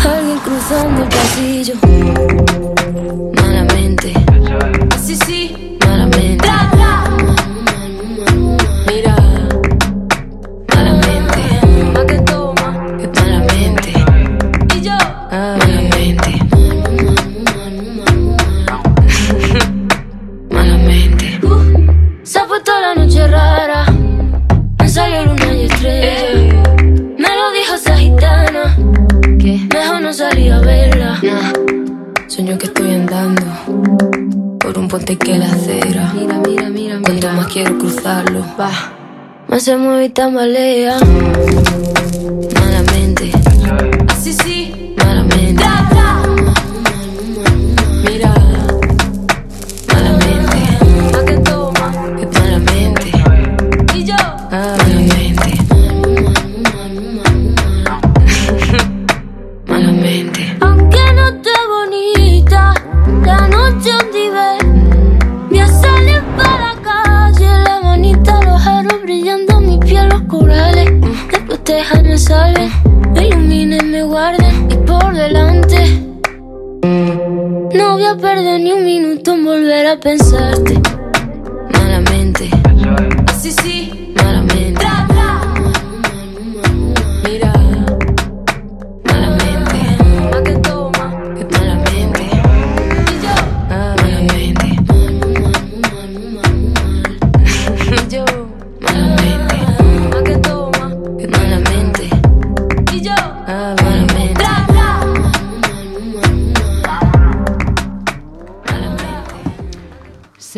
[0.03, 2.82] alguien cruzando el pasillo.
[31.24, 31.53] Verla.
[32.28, 33.43] Sueño que estoy andando
[34.59, 36.11] por un puente que la acera.
[36.13, 38.71] Mira, mira, mira, Cuanto más quiero cruzarlo, va.
[39.47, 40.97] Más se mueve y tambalea.
[42.59, 43.32] Malamente.
[44.09, 44.52] Así sí.
[78.14, 80.80] quiero perder ni un minuto en volver a pensarte.
[81.72, 82.49] Malamente.
[83.41, 84.14] Sí, sí.
[84.16, 84.86] Malamente.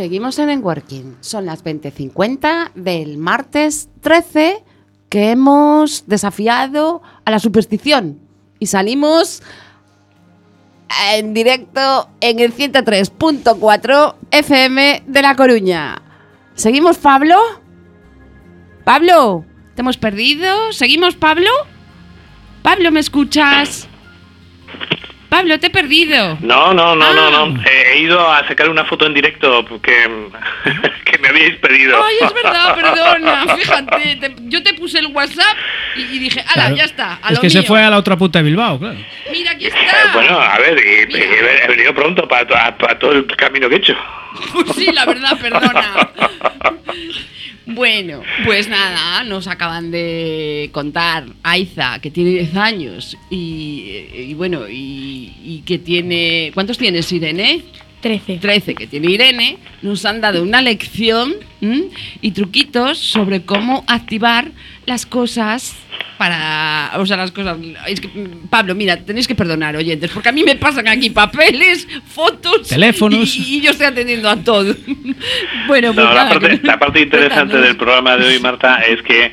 [0.06, 1.18] Seguimos en Enworking.
[1.22, 4.64] Son las 20.50 del martes 13
[5.10, 8.20] que hemos desafiado a la superstición
[8.60, 9.42] y salimos
[11.12, 16.00] en directo en el 103.4 FM de La Coruña.
[16.54, 17.40] ¿Seguimos, Pablo?
[18.84, 19.44] Pablo,
[19.74, 20.72] ¿te hemos perdido?
[20.72, 21.50] ¿Seguimos, Pablo?
[22.62, 23.88] Pablo, ¿me escuchas?
[25.36, 26.38] Pablo, te he perdido.
[26.42, 27.30] No, no, no, no, Ah.
[27.48, 27.62] no.
[27.70, 29.92] He ido a sacar una foto en directo porque
[31.06, 32.02] que me habíais pedido.
[32.02, 33.56] Ay, es verdad, perdona.
[33.58, 35.58] Fíjate, te- yo te puse el WhatsApp
[35.98, 36.76] y, y dije, ala, Claro.
[36.78, 37.20] ya está.
[37.22, 37.68] A Es lo que se mío".
[37.68, 38.98] fue a la otra punta de Bilbao, claro.
[39.32, 40.14] Mira, aquí Eh, está.
[40.14, 42.48] bueno, a ver, y- y he, he venido pronto para
[42.98, 43.96] todo el camino que he hecho.
[44.54, 46.10] Pues sí, la verdad, perdona.
[47.68, 54.70] Bueno, pues nada, nos acaban de contar Aiza, que tiene 10 años, y, y bueno,
[54.70, 56.52] y, y que tiene...
[56.54, 57.64] ¿Cuántos tienes, Irene?
[58.02, 58.38] 13.
[58.38, 61.86] 13 que tiene Irene, nos han dado una lección ¿m?
[62.22, 64.52] y truquitos sobre cómo activar
[64.86, 65.76] las cosas
[66.18, 66.92] para.
[66.98, 67.58] O sea, las cosas.
[67.88, 68.10] Es que,
[68.50, 72.68] Pablo, mira, tenéis que perdonar, oyentes, porque a mí me pasan aquí papeles, fotos.
[72.68, 73.36] Teléfonos.
[73.36, 74.76] Y, y yo estoy atendiendo a todo.
[75.68, 77.68] bueno, pues No, la, parte, que- la parte interesante cuéntanos.
[77.68, 79.32] del programa de hoy, Marta, es que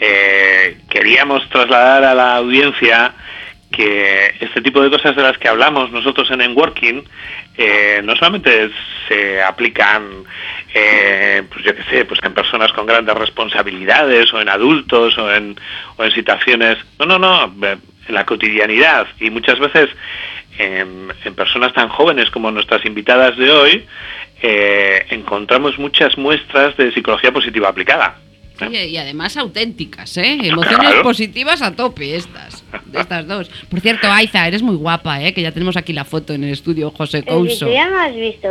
[0.00, 3.14] eh, queríamos trasladar a la audiencia
[3.70, 7.04] que este tipo de cosas de las que hablamos nosotros en Enworking
[7.60, 8.70] eh, no solamente
[9.08, 10.24] se aplican,
[10.72, 15.34] eh, pues yo qué sé, pues en personas con grandes responsabilidades o en adultos o
[15.34, 15.58] en,
[15.96, 19.90] o en situaciones, no, no, no, eh, en la cotidianidad y muchas veces
[20.56, 23.86] en, en personas tan jóvenes como nuestras invitadas de hoy,
[24.40, 28.18] encontramos muchas muestras de psicología positiva aplicada.
[28.60, 30.38] Y además auténticas, ¿eh?
[30.42, 31.02] Emociones Claro.
[31.02, 33.50] positivas a tope estas, de estas dos.
[33.70, 35.32] Por cierto, Aiza, eres muy guapa, ¿eh?
[35.32, 37.66] Que ya tenemos aquí la foto en el estudio José Couso.
[37.66, 38.48] tú ya me has visto,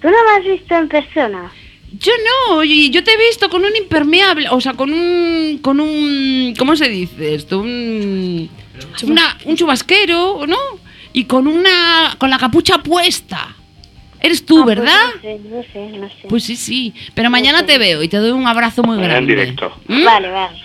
[0.00, 1.52] ¿tú no me has visto en persona?
[2.00, 2.12] Yo
[2.48, 6.52] no, y yo te he visto con un impermeable, o sea, con un, con un,
[6.58, 7.60] ¿cómo se dice esto?
[7.60, 8.50] Un,
[9.04, 10.56] una- un chubasquero, ¿no?
[11.12, 13.54] Y con una, con la capucha puesta.
[14.24, 15.00] Eres tú, Ah, pues ¿verdad?
[15.14, 16.14] no sé, no sé, no sé.
[16.28, 16.94] Pues sí, sí.
[17.14, 19.34] Pero mañana te veo y te doy un abrazo muy En grande.
[19.34, 19.72] directo.
[19.86, 20.04] ¿Mm?
[20.04, 20.56] Vale, vale.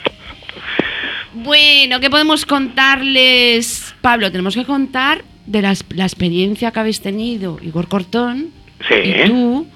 [1.33, 3.93] Bueno, ¿qué podemos contarles?
[4.01, 8.49] Pablo, tenemos que contar de la, la experiencia que habéis tenido, Igor Cortón
[8.87, 8.95] Sí.
[8.95, 9.67] y tú,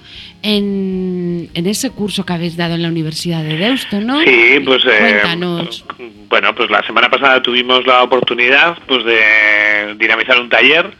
[0.42, 4.20] en, en ese curso que habéis dado en la Universidad de Deusto, ¿no?
[4.22, 5.84] Sí, pues eh, Cuéntanos.
[6.30, 10.90] bueno, pues la semana pasada tuvimos la oportunidad pues de dinamizar un taller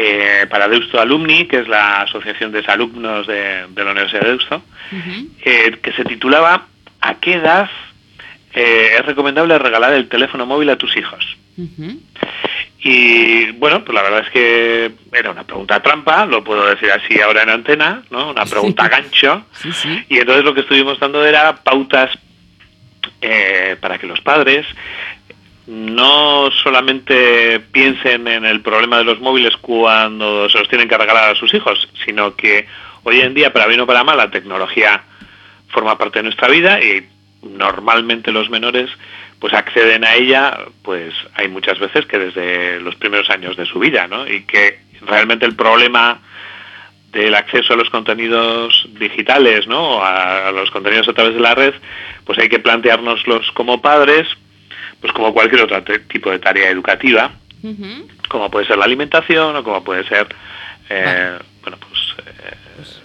[0.00, 4.28] eh, para Deusto Alumni, que es la asociación de alumnos de, de la Universidad de
[4.28, 4.62] Deusto,
[5.44, 6.66] eh, que se titulaba
[7.00, 7.68] ¿A qué edad
[8.54, 11.36] eh, es recomendable regalar el teléfono móvil a tus hijos?
[12.80, 17.20] Y bueno, pues la verdad es que era una pregunta trampa, lo puedo decir así
[17.20, 18.30] ahora en antena, ¿no?
[18.30, 18.90] Una pregunta Sí.
[18.90, 19.44] gancho.
[19.52, 20.04] Sí, sí.
[20.08, 22.10] Y entonces lo que estuvimos dando era pautas
[23.20, 24.64] eh, para que los padres
[25.68, 31.30] no solamente piensen en el problema de los móviles cuando se los tienen que regalar
[31.30, 32.66] a sus hijos, sino que
[33.04, 35.04] hoy en día, para bien o para mal, la tecnología
[35.68, 37.06] forma parte de nuestra vida y
[37.42, 38.90] normalmente los menores
[39.38, 43.78] pues acceden a ella, pues hay muchas veces que desde los primeros años de su
[43.78, 44.26] vida, ¿no?
[44.26, 46.18] Y que realmente el problema
[47.12, 50.02] del acceso a los contenidos digitales, ¿no?
[50.02, 51.74] A, los contenidos a través de la red,
[52.24, 54.26] pues hay que planteárnoslos como padres,
[55.00, 57.32] pues como cualquier otro tipo de tarea educativa,
[58.28, 60.28] como puede ser la alimentación o como puede ser,
[60.88, 61.44] eh, Vale.
[61.62, 62.07] bueno, pues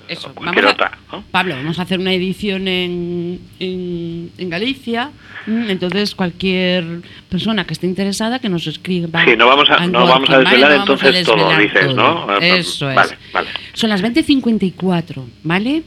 [0.08, 1.24] Eso, cualquier vamos a- otra, ¿no?
[1.32, 5.12] Pablo, vamos a hacer una edición en, en, en Galicia.
[5.48, 9.24] Mm, Entonces, cualquier persona que esté interesada que nos escriba.
[9.26, 12.28] Sí, no vamos a, no vamos a desvelar vamos a entonces todo, desvelar dices, todo.
[12.28, 12.38] ¿no?
[12.40, 12.96] Eso es.
[12.96, 13.50] Vale, vale.
[13.74, 15.84] Son las 20.54, ¿vale?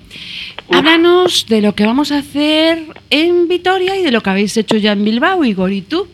[0.73, 4.77] Háblanos de lo que vamos a hacer en Vitoria y de lo que habéis hecho
[4.77, 6.09] ya en Bilbao, Igor, ¿y tú?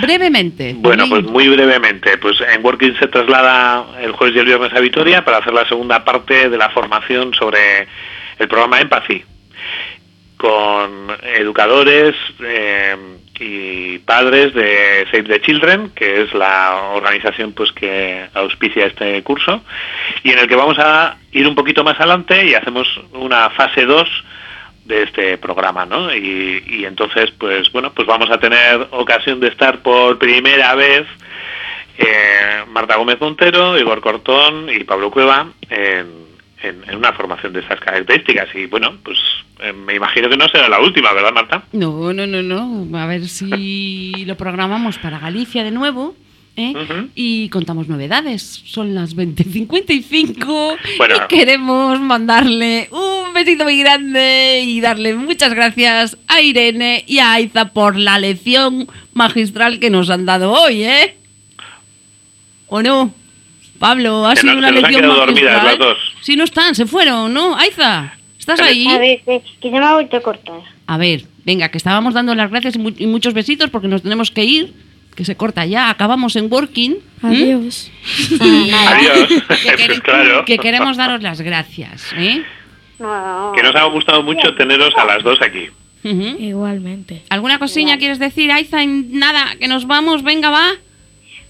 [0.00, 0.74] Brevemente.
[0.76, 4.80] Bueno, pues muy brevemente, pues en Working se traslada el jueves y el viernes a
[4.80, 7.86] Vitoria para hacer la segunda parte de la formación sobre
[8.38, 9.24] el programa Empathy,
[10.36, 12.96] con educadores, eh,
[13.40, 19.62] y padres de Save the Children, que es la organización pues que auspicia este curso,
[20.22, 23.84] y en el que vamos a ir un poquito más adelante y hacemos una fase
[23.84, 24.08] 2
[24.84, 26.14] de este programa, ¿no?
[26.14, 31.06] Y, y entonces, pues bueno, pues vamos a tener ocasión de estar por primera vez
[31.98, 36.06] eh, Marta Gómez Montero, Igor Cortón y Pablo Cueva en,
[36.62, 38.48] en- en una formación de estas características.
[38.54, 39.18] Y bueno, pues
[39.60, 41.62] eh, me imagino que no será la última, ¿verdad, Marta?
[41.72, 42.98] No, no, no, no.
[42.98, 46.16] A ver si lo programamos para Galicia de nuevo.
[46.56, 46.72] ¿Eh?
[47.14, 48.62] Y contamos novedades.
[48.64, 51.14] Son las 20.55 Bueno.
[51.16, 57.32] y queremos mandarle un besito muy grande y darle muchas gracias a Irene y a
[57.34, 61.16] Aiza por la lección magistral que nos han dado hoy, ¿eh?
[62.68, 63.12] ¿O no?
[63.78, 65.78] Pablo, ha Se sido nos- una se nos han lección quedado dormidas magistral.
[65.78, 65.98] las dos.
[66.22, 67.56] Sí, no están, se fueron, ¿no?
[67.56, 68.86] Aiza, ¿estás ahí?
[68.86, 70.60] A ver, que, que se me ha vuelto a cortar.
[70.86, 74.02] A ver, venga, que estábamos dando las gracias y, mu- y muchos besitos porque nos
[74.02, 74.72] tenemos que ir,
[75.14, 76.96] que se corta ya, acabamos en working.
[77.22, 77.36] ¿m?
[77.36, 77.90] Adiós.
[78.40, 79.28] Adiós.
[79.62, 80.44] que, quere- claro.
[80.44, 82.12] que queremos daros las gracias.
[82.16, 82.42] ¿eh?
[82.98, 85.68] No, Que nos ha gustado mucho teneros a las dos aquí.
[86.04, 87.22] Igualmente.
[87.30, 88.84] ¿Alguna cosilla quieres decir, Aiza?
[88.86, 90.72] Nada, que nos vamos, venga, va.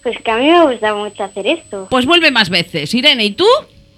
[0.03, 1.89] Pues que a mí me gusta mucho hacer esto.
[1.91, 2.95] Pues vuelve más veces.
[2.95, 3.47] Irene, ¿y tú?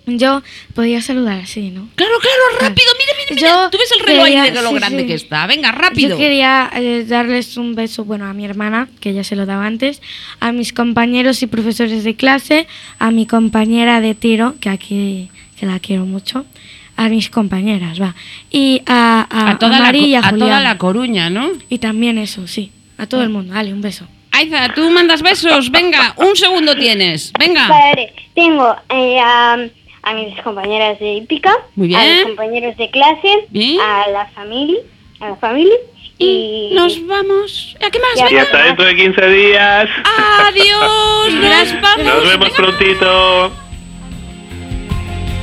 [0.09, 0.41] Yo
[0.75, 1.89] podía saludar así, ¿no?
[1.97, 3.65] Claro, claro, rápido, mira, mira, mira.
[3.65, 5.07] Yo Tú ves el reloj ahí quería- de lo sí, grande sí.
[5.09, 5.47] que está.
[5.49, 6.11] Venga, rápido.
[6.11, 9.67] Yo quería eh, darles un beso, bueno, a mi hermana, que ya se lo daba
[9.67, 10.01] antes,
[10.39, 12.69] a mis compañeros y profesores de clase,
[13.01, 15.29] a mi compañera de tiro, que aquí
[15.59, 16.45] que la quiero mucho,
[16.97, 18.15] a mis compañeras, va,
[18.51, 21.51] y a, a, a toda, a Mari y la, a toda la Coruña, ¿no?
[21.71, 23.55] Y también eso, sí, a todo el mundo.
[23.55, 24.07] Dale, un beso.
[24.33, 25.71] Aiza, tú mandas besos.
[25.71, 27.33] Venga, un segundo tienes.
[27.39, 27.69] Venga.
[27.69, 29.57] Vale, tengo eh, a,
[30.07, 33.81] a mis compañeras de hípica, Muy a mis compañeros de clase, Bien.
[33.81, 34.79] a la familia,
[35.21, 35.75] a la familia
[36.19, 37.77] Y y nos vamos.
[37.85, 38.15] ¿A qué más?
[38.17, 38.43] Ya Y Venga.
[38.43, 39.89] hasta dentro de 15 días.
[40.47, 40.81] Adiós.
[41.83, 42.05] Vamos.
[42.07, 43.53] Nos vemos prontito.